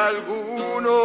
[0.05, 0.99] Alguno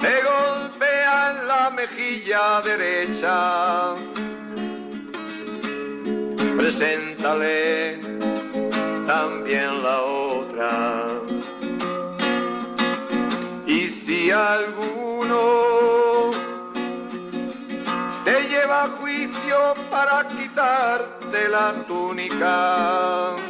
[0.00, 3.94] te golpea en la mejilla derecha,
[6.56, 8.00] preséntale
[9.06, 11.06] también la otra.
[13.66, 15.42] Y si alguno
[18.24, 23.49] te lleva a juicio para quitarte la túnica, tú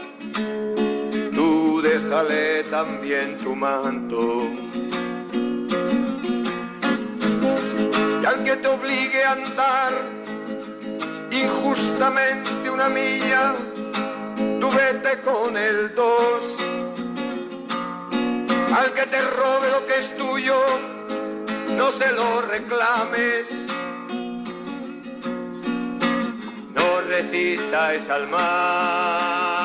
[2.10, 4.42] déjale también tu manto.
[8.20, 9.92] Y al que te obligue a andar
[11.30, 13.54] injustamente una milla,
[14.60, 16.56] tú vete con el dos.
[18.76, 20.60] Al que te robe lo que es tuyo,
[21.76, 23.46] no se lo reclames
[27.10, 29.59] resistáis al mal,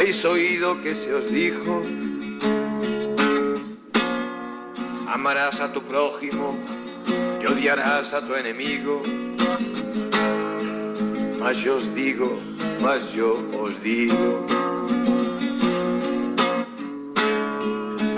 [0.00, 1.82] habéis oído que se os dijo,
[5.06, 6.56] amarás a tu prójimo
[7.42, 9.02] y odiarás a tu enemigo.
[11.38, 12.40] Mas yo os digo,
[12.80, 14.46] mas yo os digo,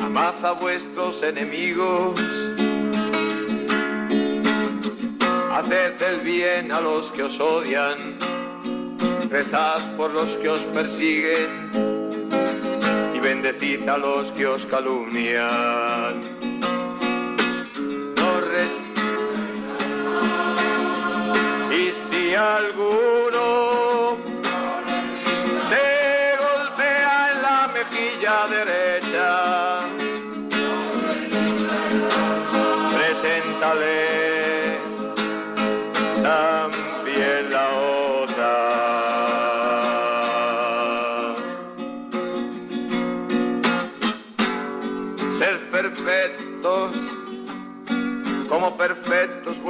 [0.04, 2.14] amad a vuestros enemigos,
[5.50, 8.16] haced el bien a los que os odian
[9.28, 11.61] rezad por los que os persiguen
[13.22, 16.31] bendecid a los que os calumnian.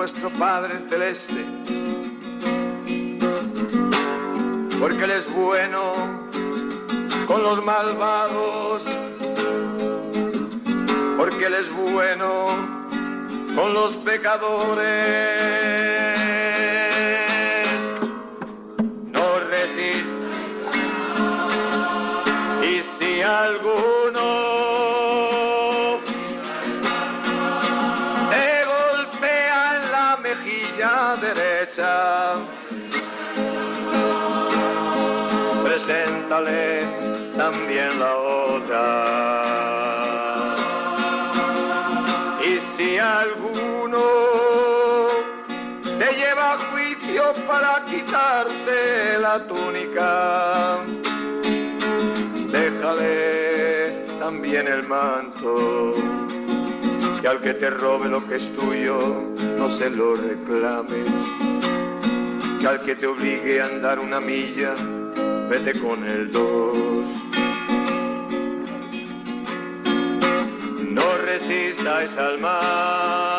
[0.03, 1.46] Vuestro Padre Celeste,
[4.80, 5.80] porque Él es bueno
[7.28, 8.82] con los malvados,
[11.16, 12.48] porque Él es bueno
[13.55, 15.53] con los pecadores.
[35.85, 36.85] Preséntale
[37.37, 38.78] también la otra.
[42.45, 44.03] Y si alguno
[45.83, 50.78] te lleva a juicio para quitarte la túnica,
[52.51, 55.95] déjale también el manto,
[57.20, 59.16] que al que te robe lo que es tuyo,
[59.59, 61.11] no se lo reclames,
[62.61, 64.74] que al que te obligue a andar una milla,
[65.49, 67.07] vete con el dos.
[70.90, 73.32] No resistáis al mal,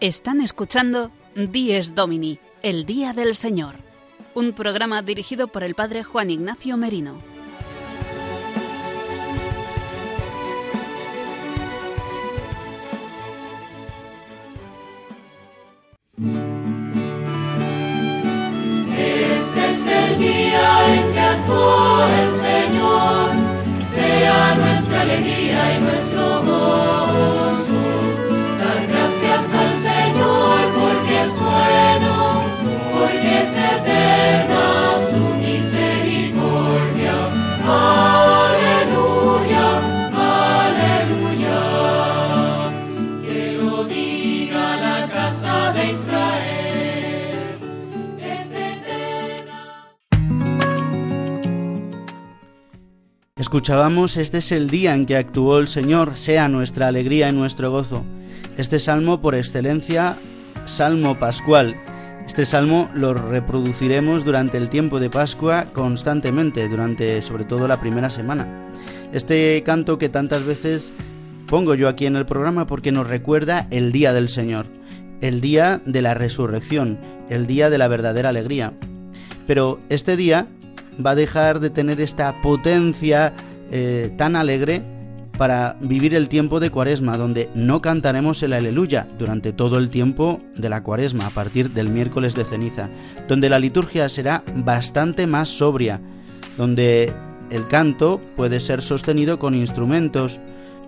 [0.00, 3.74] Están escuchando Dies Domini, el Día del Señor,
[4.32, 7.20] un programa dirigido por el Padre Juan Ignacio Merino.
[18.96, 23.30] Este es el día en que actuó el Señor,
[23.92, 27.07] sea nuestra alegría y nuestro gozo.
[53.58, 57.72] Escuchábamos, este es el día en que actuó el Señor, sea nuestra alegría y nuestro
[57.72, 58.04] gozo.
[58.56, 60.16] Este salmo por excelencia,
[60.64, 61.74] salmo pascual.
[62.24, 68.10] Este salmo lo reproduciremos durante el tiempo de Pascua constantemente, durante sobre todo la primera
[68.10, 68.70] semana.
[69.12, 70.92] Este canto que tantas veces
[71.48, 74.66] pongo yo aquí en el programa porque nos recuerda el día del Señor,
[75.20, 78.74] el día de la resurrección, el día de la verdadera alegría.
[79.48, 80.46] Pero este día
[81.04, 83.32] va a dejar de tener esta potencia
[83.70, 84.82] eh, tan alegre
[85.38, 90.40] para vivir el tiempo de cuaresma, donde no cantaremos el aleluya durante todo el tiempo
[90.56, 92.88] de la cuaresma, a partir del miércoles de ceniza,
[93.28, 96.00] donde la liturgia será bastante más sobria,
[96.56, 97.12] donde
[97.50, 100.40] el canto puede ser sostenido con instrumentos,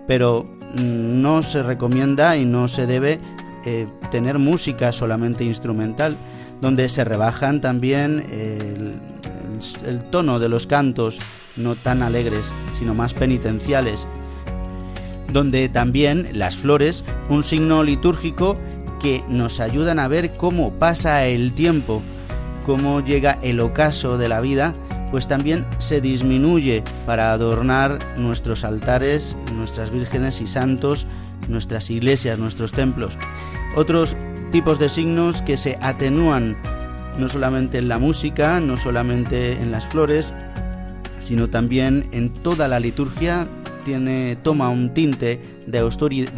[0.05, 0.43] pero
[0.75, 3.19] mm, no se recomienda y no se debe
[3.65, 6.17] eh, tener música solamente instrumental,
[6.61, 11.19] donde se rebajan también el, tono de los cantos,
[11.55, 14.07] no tan alegres, sino más penitenciales,
[15.31, 18.57] donde también las flores, un signo litúrgico
[19.01, 22.01] que nos ayudan a ver cómo pasa el tiempo,
[22.65, 24.73] cómo llega el ocaso de la vida,
[25.09, 31.05] pues también se disminuye para adornar nuestros altares, nuestras vírgenes y santos,
[31.47, 33.17] nuestras iglesias, nuestros templos.
[33.75, 34.15] Otros
[34.51, 36.57] tipos de signos que se atenúan
[37.17, 40.33] no solamente en la música, no solamente en las flores,
[41.19, 43.47] sino también en toda la liturgia
[43.85, 45.79] tiene toma un tinte de,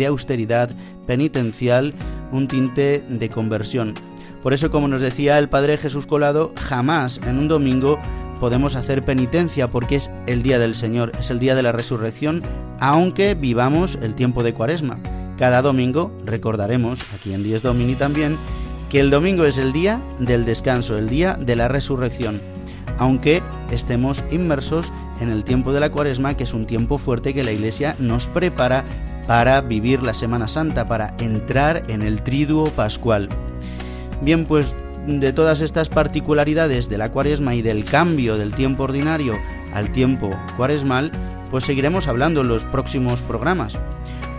[0.05, 0.69] austeridad
[1.05, 1.93] penitencial,
[2.31, 3.93] un tinte de conversión.
[4.41, 7.97] Por eso, como nos decía el Padre Jesús Colado, jamás en un domingo
[8.39, 12.41] podemos hacer penitencia porque es el día del Señor, es el día de la resurrección,
[12.79, 14.99] aunque vivamos el tiempo de Cuaresma.
[15.37, 18.37] Cada domingo recordaremos, aquí en Dies Domini también,
[18.89, 22.39] que el domingo es el día del descanso, el día de la resurrección,
[22.99, 27.43] aunque estemos inmersos en el tiempo de la Cuaresma, que es un tiempo fuerte que
[27.43, 28.83] la Iglesia nos prepara
[29.27, 33.29] para vivir la Semana Santa, para entrar en el triduo pascual.
[34.21, 34.75] Bien, pues
[35.07, 39.37] de todas estas particularidades de la cuaresma y del cambio del tiempo ordinario
[39.73, 41.11] al tiempo cuaresmal,
[41.49, 43.77] pues seguiremos hablando en los próximos programas.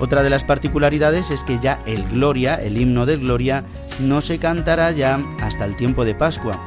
[0.00, 3.64] Otra de las particularidades es que ya el Gloria, el himno del Gloria,
[4.00, 6.58] no se cantará ya hasta el tiempo de Pascua,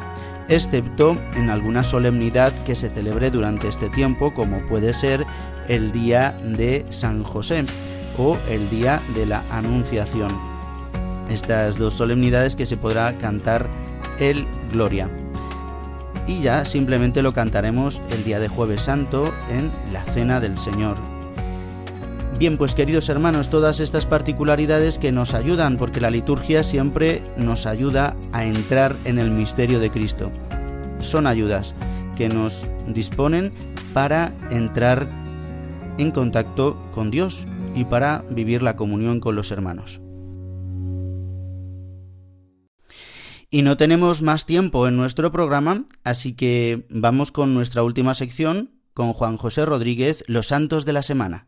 [0.47, 5.25] excepto en alguna solemnidad que se celebre durante este tiempo, como puede ser
[5.67, 7.65] el día de San José
[8.17, 10.31] o el día de la Anunciación.
[11.29, 13.69] Estas dos solemnidades que se podrá cantar
[14.19, 15.09] el Gloria.
[16.25, 21.16] Y ya simplemente lo cantaremos el día de Jueves Santo en la Cena del Señor.
[22.39, 27.65] Bien, pues queridos hermanos, todas estas particularidades que nos ayudan, porque la liturgia siempre nos
[27.65, 30.31] ayuda a entrar en el misterio de Cristo.
[31.01, 31.73] Son ayudas
[32.15, 33.51] que nos disponen
[33.91, 35.07] para entrar
[35.97, 39.99] en contacto con Dios y para vivir la comunión con los hermanos.
[43.49, 48.79] Y no tenemos más tiempo en nuestro programa, así que vamos con nuestra última sección,
[48.93, 51.47] con Juan José Rodríguez, Los Santos de la Semana.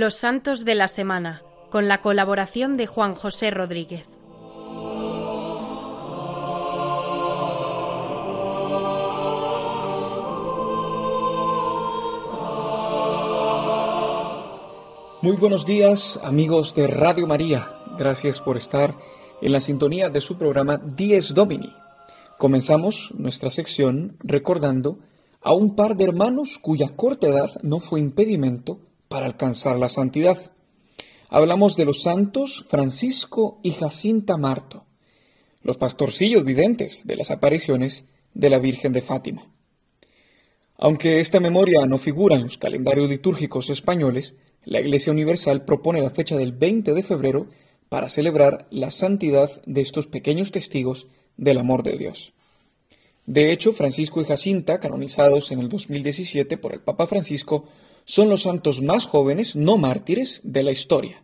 [0.00, 4.08] Los Santos de la Semana, con la colaboración de Juan José Rodríguez.
[15.20, 18.96] Muy buenos días amigos de Radio María, gracias por estar
[19.42, 21.76] en la sintonía de su programa Dies Domini.
[22.38, 24.98] Comenzamos nuestra sección recordando
[25.42, 28.80] a un par de hermanos cuya corta edad no fue impedimento
[29.10, 30.52] para alcanzar la santidad.
[31.28, 34.86] Hablamos de los santos Francisco y Jacinta Marto,
[35.62, 38.04] los pastorcillos videntes de las apariciones
[38.34, 39.52] de la Virgen de Fátima.
[40.78, 46.10] Aunque esta memoria no figura en los calendarios litúrgicos españoles, la Iglesia Universal propone la
[46.10, 47.48] fecha del 20 de febrero
[47.88, 52.32] para celebrar la santidad de estos pequeños testigos del amor de Dios.
[53.26, 57.66] De hecho, Francisco y Jacinta, canonizados en el 2017 por el Papa Francisco,
[58.10, 61.22] son los santos más jóvenes no mártires de la historia.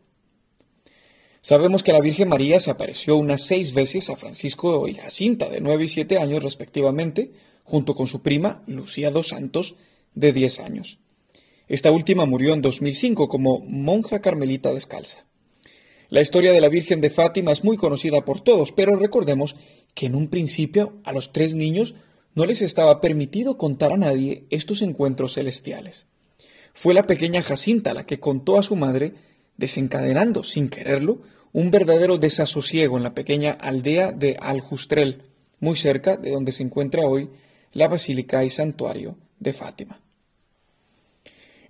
[1.41, 5.61] Sabemos que la Virgen María se apareció unas seis veces a Francisco y Jacinta, de
[5.61, 7.33] nueve y siete años respectivamente,
[7.65, 9.75] junto con su prima Lucía dos Santos,
[10.15, 11.01] de diez años.
[11.67, 15.27] Esta última murió en 2005 como monja carmelita descalza.
[16.09, 19.57] La historia de la Virgen de Fátima es muy conocida por todos, pero recordemos
[19.95, 21.97] que en un principio a los tres niños
[22.37, 26.07] no les estaba permitido contar a nadie estos encuentros celestiales.
[26.77, 29.15] Fue la pequeña Jacinta la que contó a su madre,
[29.57, 31.23] desencadenando, sin quererlo,
[31.55, 35.23] un verdadero desasosiego en la pequeña aldea de Aljustrel,
[35.59, 37.31] muy cerca de donde se encuentra hoy
[37.73, 40.03] la Basílica y Santuario de Fátima.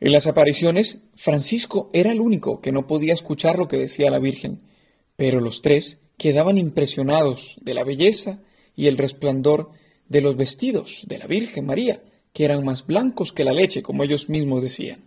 [0.01, 4.19] En las apariciones, Francisco era el único que no podía escuchar lo que decía la
[4.19, 4.61] Virgen,
[5.15, 8.41] pero los tres quedaban impresionados de la belleza
[8.75, 9.71] y el resplandor
[10.09, 12.03] de los vestidos de la Virgen María,
[12.37, 15.01] que eran más blancos que la leche, como ellos mismos decían.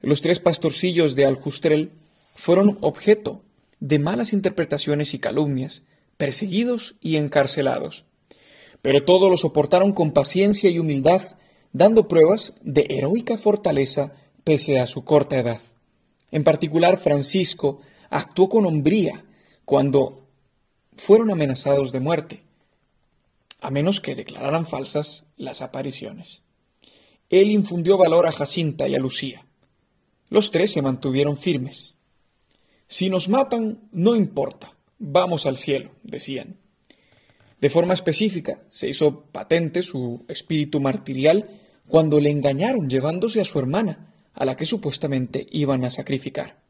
[0.00, 1.90] Los tres pastorcillos de Aljustrel
[2.36, 3.42] fueron objeto
[3.80, 5.82] de malas interpretaciones y calumnias,
[6.18, 8.04] perseguidos y encarcelados.
[8.82, 11.22] Pero todo lo soportaron con paciencia y humildad,
[11.72, 14.12] dando pruebas de heroica fortaleza
[14.44, 15.60] pese a su corta edad.
[16.30, 19.24] En particular, Francisco actuó con hombría
[19.64, 20.28] cuando
[20.96, 22.42] fueron amenazados de muerte
[23.62, 26.42] a menos que declararan falsas las apariciones.
[27.28, 29.44] Él infundió valor a Jacinta y a Lucía.
[30.30, 31.96] Los tres se mantuvieron firmes.
[32.86, 36.56] Si nos matan, no importa, vamos al cielo, decían.
[37.60, 43.58] De forma específica, se hizo patente su espíritu martirial cuando le engañaron llevándose a su
[43.58, 46.62] hermana, a la que supuestamente iban a sacrificar.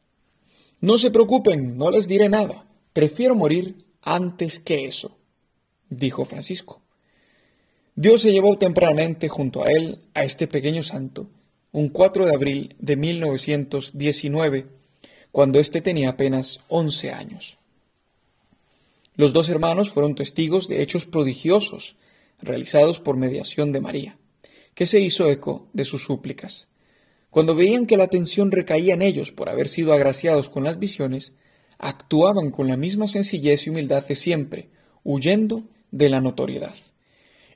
[0.81, 5.17] No se preocupen, no les diré nada, prefiero morir antes que eso,
[5.89, 6.82] dijo Francisco.
[7.95, 11.27] Dios se llevó tempranamente junto a él a este pequeño santo,
[11.71, 14.65] un 4 de abril de 1919,
[15.31, 17.59] cuando éste tenía apenas 11 años.
[19.15, 21.95] Los dos hermanos fueron testigos de hechos prodigiosos
[22.41, 24.17] realizados por mediación de María,
[24.73, 26.67] que se hizo eco de sus súplicas.
[27.29, 31.33] Cuando veían que la atención recaía en ellos por haber sido agraciados con las visiones,
[31.77, 34.69] actuaban con la misma sencillez y humildad de siempre,
[35.03, 36.73] huyendo de la notoriedad.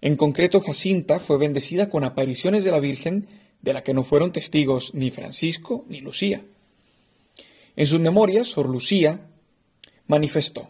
[0.01, 3.27] En concreto, Jacinta fue bendecida con apariciones de la Virgen
[3.61, 6.43] de la que no fueron testigos ni Francisco ni Lucía.
[7.75, 9.21] En sus memorias, Sor Lucía
[10.07, 10.69] manifestó,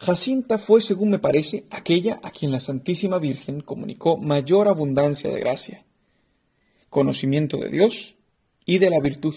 [0.00, 5.40] Jacinta fue, según me parece, aquella a quien la Santísima Virgen comunicó mayor abundancia de
[5.40, 5.84] gracia,
[6.88, 8.16] conocimiento de Dios
[8.64, 9.34] y de la virtud.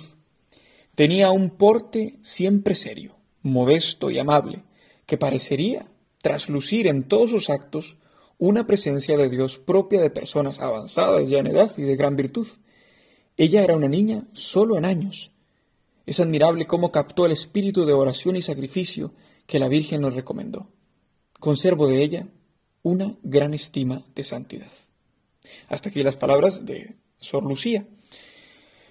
[0.95, 4.63] Tenía un porte siempre serio, modesto y amable,
[5.05, 5.87] que parecería
[6.21, 7.97] traslucir en todos sus actos
[8.37, 12.47] una presencia de Dios propia de personas avanzadas ya en edad y de gran virtud.
[13.37, 15.31] Ella era una niña solo en años.
[16.05, 19.13] Es admirable cómo captó el espíritu de oración y sacrificio
[19.47, 20.67] que la Virgen nos recomendó.
[21.39, 22.27] Conservo de ella
[22.81, 24.71] una gran estima de santidad.
[25.69, 27.85] Hasta aquí las palabras de Sor Lucía.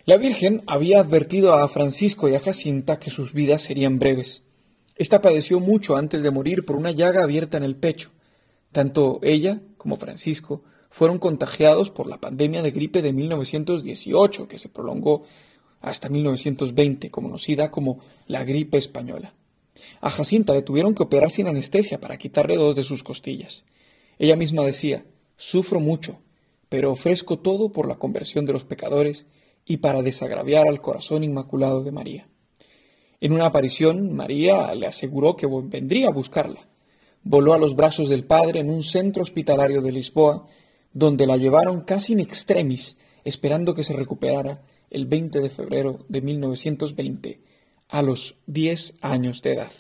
[0.04, 4.42] La Virgen había advertido a Francisco y a Jacinta que sus vidas serían breves.
[4.96, 8.10] Esta padeció mucho antes de morir por una llaga abierta en el pecho.
[8.72, 14.68] Tanto ella como Francisco fueron contagiados por la pandemia de gripe de 1918, que se
[14.68, 15.24] prolongó
[15.80, 19.34] hasta 1920, conocida como la gripe española.
[20.00, 23.64] A Jacinta le tuvieron que operar sin anestesia para quitarle dos de sus costillas.
[24.18, 25.04] Ella misma decía,
[25.36, 26.20] sufro mucho,
[26.68, 29.26] pero ofrezco todo por la conversión de los pecadores
[29.64, 32.28] y para desagraviar al corazón inmaculado de María.
[33.20, 36.68] En una aparición, María le aseguró que vendría a buscarla.
[37.24, 40.46] Voló a los brazos del Padre en un centro hospitalario de Lisboa,
[40.92, 46.20] donde la llevaron casi in extremis, esperando que se recuperara el 20 de febrero de
[46.20, 47.40] 1920,
[47.88, 49.72] a los 10 años de edad.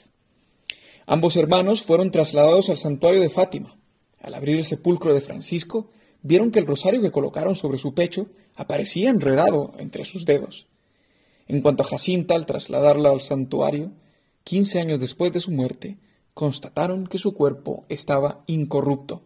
[1.06, 3.76] Ambos hermanos fueron trasladados al santuario de Fátima.
[4.20, 5.90] Al abrir el sepulcro de Francisco,
[6.22, 10.66] vieron que el rosario que colocaron sobre su pecho aparecía enredado entre sus dedos.
[11.48, 13.90] En cuanto a Jacinta, al trasladarla al santuario,
[14.44, 15.98] quince años después de su muerte,
[16.34, 19.22] constataron que su cuerpo estaba incorrupto.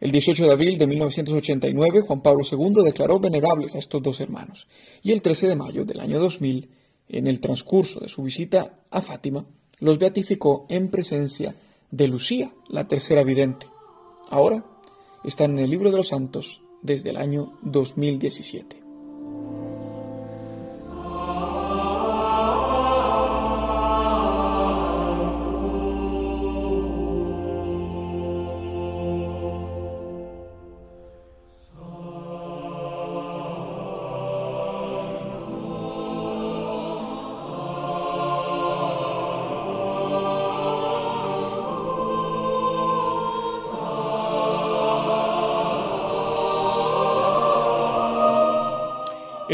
[0.00, 4.68] El 18 de abril de 1989, Juan Pablo II declaró venerables a estos dos hermanos,
[5.02, 6.70] y el 13 de mayo del año 2000,
[7.08, 9.46] en el transcurso de su visita a Fátima,
[9.80, 11.56] los beatificó en presencia
[11.90, 13.66] de Lucía, la tercera vidente.
[14.30, 14.64] Ahora
[15.24, 18.77] están en el libro de los santos desde el año 2017.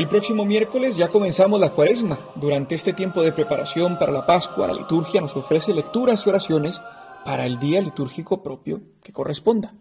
[0.05, 2.18] El próximo miércoles ya comenzamos la cuaresma.
[2.34, 6.82] Durante este tiempo de preparación para la Pascua, la liturgia nos ofrece lecturas y oraciones
[7.24, 9.72] para el día litúrgico propio que corresponda.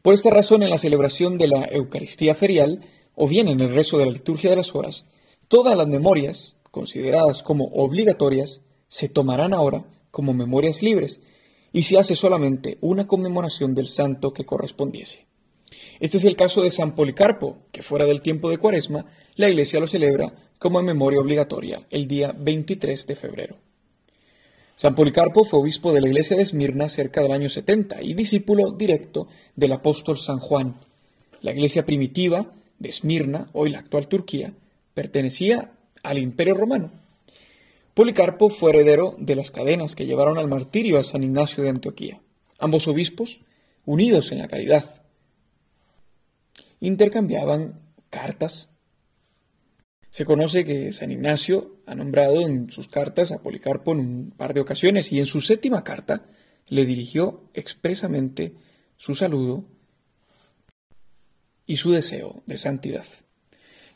[0.00, 2.86] Por esta razón, en la celebración de la Eucaristía ferial,
[3.16, 5.06] o bien en el rezo de la liturgia de las horas,
[5.48, 11.20] todas las memorias, consideradas como obligatorias, se tomarán ahora como memorias libres,
[11.72, 15.27] y se hace solamente una conmemoración del santo que correspondiese.
[16.00, 19.06] Este es el caso de San Policarpo, que fuera del tiempo de Cuaresma,
[19.36, 23.56] la Iglesia lo celebra como memoria obligatoria el día 23 de febrero.
[24.78, 28.70] San Policarpo fue obispo de la iglesia de Esmirna cerca del año 70 y discípulo
[28.70, 30.76] directo del apóstol San Juan.
[31.40, 34.52] La iglesia primitiva de Esmirna, hoy la actual Turquía,
[34.94, 35.72] pertenecía
[36.04, 36.92] al Imperio Romano.
[37.94, 42.20] Policarpo fue heredero de las cadenas que llevaron al martirio a San Ignacio de Antioquía.
[42.60, 43.40] Ambos obispos,
[43.84, 45.02] unidos en la caridad,
[46.80, 48.70] intercambiaban cartas.
[50.10, 54.54] Se conoce que San Ignacio ha nombrado en sus cartas a Policarpo en un par
[54.54, 56.26] de ocasiones y en su séptima carta
[56.66, 58.54] le dirigió expresamente
[58.96, 59.64] su saludo
[61.66, 63.06] y su deseo de santidad.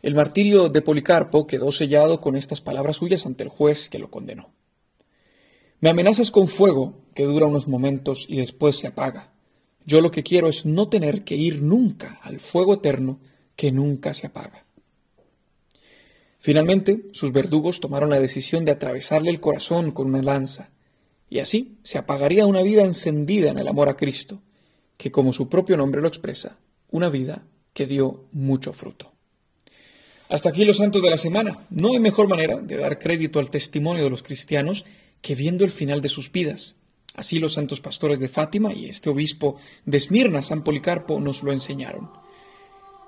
[0.03, 4.11] El martirio de Policarpo quedó sellado con estas palabras suyas ante el juez que lo
[4.11, 4.53] condenó.
[5.81, 9.32] Me amenazas con fuego que dura unos momentos y después se apaga.
[9.87, 13.21] Yo lo que quiero es no tener que ir nunca al fuego eterno
[13.57, 14.65] que nunca se apaga.
[16.39, 20.71] Finalmente, sus verdugos tomaron la decisión de atravesarle el corazón con una lanza,
[21.31, 24.43] y así se apagaría una vida encendida en el amor a Cristo,
[24.97, 26.59] que como su propio nombre lo expresa,
[26.91, 29.13] una vida que dio mucho fruto.
[30.29, 31.67] Hasta aquí los santos de la semana.
[31.71, 34.85] No hay mejor manera de dar crédito al testimonio de los cristianos
[35.21, 36.77] que viendo el final de sus vidas,
[37.15, 41.53] Así los santos pastores de Fátima y este obispo de Esmirna, San Policarpo, nos lo
[41.53, 42.11] enseñaron.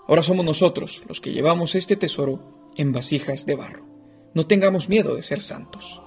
[0.07, 3.87] Ahora somos nosotros los que llevamos este tesoro en vasijas de barro.
[4.35, 6.01] No tengamos miedo de ser santos.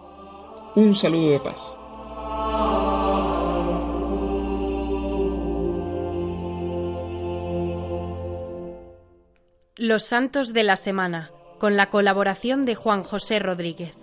[0.75, 1.75] Un saludo de paz.
[9.75, 13.95] Los Santos de la Semana, con la colaboración de Juan José Rodríguez.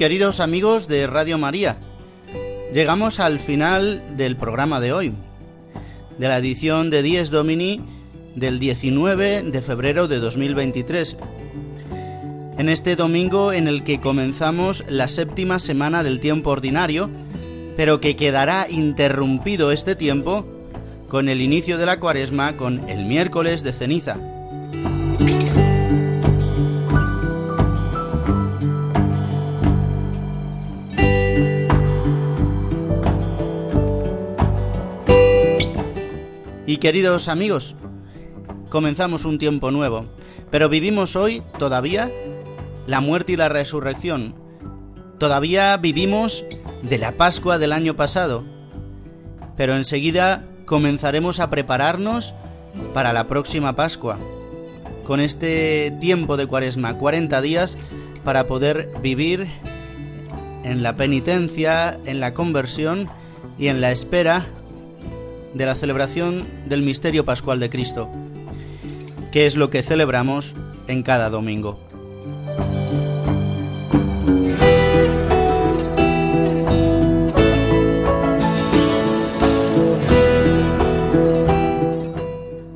[0.00, 1.76] Queridos amigos de Radio María,
[2.72, 5.12] llegamos al final del programa de hoy,
[6.18, 7.82] de la edición de Dies Domini
[8.34, 11.18] del 19 de febrero de 2023.
[12.56, 17.10] En este domingo en el que comenzamos la séptima semana del tiempo ordinario,
[17.76, 20.46] pero que quedará interrumpido este tiempo
[21.08, 24.29] con el inicio de la cuaresma con el miércoles de ceniza.
[36.80, 37.76] Queridos amigos,
[38.70, 40.06] comenzamos un tiempo nuevo,
[40.50, 42.10] pero vivimos hoy todavía
[42.86, 44.34] la muerte y la resurrección.
[45.18, 46.42] Todavía vivimos
[46.82, 48.44] de la Pascua del año pasado,
[49.58, 52.32] pero enseguida comenzaremos a prepararnos
[52.94, 54.18] para la próxima Pascua,
[55.06, 57.76] con este tiempo de cuaresma, 40 días
[58.24, 59.48] para poder vivir
[60.64, 63.10] en la penitencia, en la conversión
[63.58, 64.46] y en la espera
[65.54, 68.08] de la celebración del misterio pascual de Cristo,
[69.32, 70.54] que es lo que celebramos
[70.86, 71.78] en cada domingo.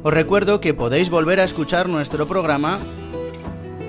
[0.03, 2.79] Os recuerdo que podéis volver a escuchar nuestro programa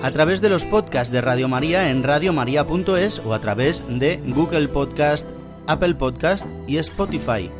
[0.02, 4.68] a través de los podcasts de Radio María en radiomaria.es o a través de Google
[4.68, 5.28] Podcast,
[5.66, 7.50] Apple Podcast y Spotify.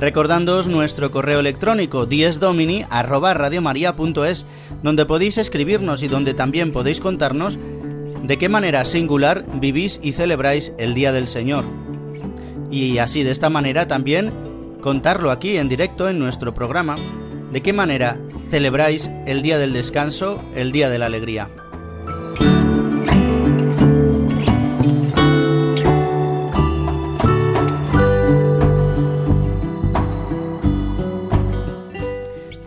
[0.00, 4.46] Recordándoos nuestro correo electrónico diesdomini@radiomaria.es,
[4.82, 7.58] donde podéis escribirnos y donde también podéis contarnos
[8.22, 11.66] de qué manera singular vivís y celebráis el Día del Señor.
[12.70, 14.32] Y así de esta manera también
[14.80, 16.96] contarlo aquí en directo en nuestro programa,
[17.52, 18.16] de qué manera
[18.48, 21.50] celebráis el día del descanso, el día de la alegría.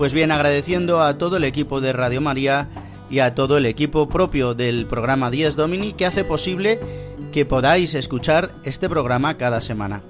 [0.03, 2.67] Pues bien, agradeciendo a todo el equipo de Radio María
[3.09, 6.77] y a todo el equipo propio del programa 10 Domini que hace posible
[7.31, 10.03] que podáis escuchar este programa cada semana.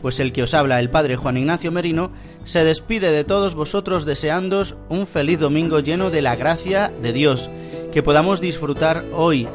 [0.00, 2.10] Pues el que os habla, el Padre Juan Ignacio Merino,
[2.44, 7.50] se despide de todos vosotros deseándos un feliz domingo lleno de la gracia de Dios,
[7.92, 9.46] que podamos disfrutar hoy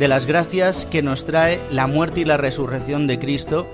[0.00, 3.68] de las gracias que nos trae la muerte y la resurrección de Cristo,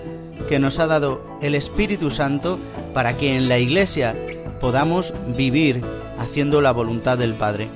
[0.46, 2.58] que nos ha dado el Espíritu Santo
[2.92, 4.14] para que en la Iglesia
[4.60, 5.82] podamos vivir
[6.18, 7.68] haciendo la voluntad del Padre.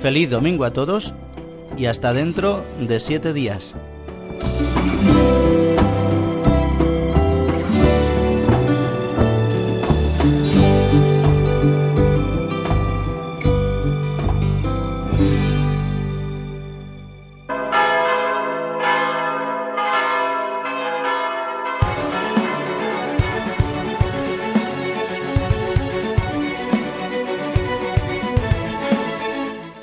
[0.00, 1.12] Feliz domingo a todos
[1.76, 3.74] y hasta dentro de siete días.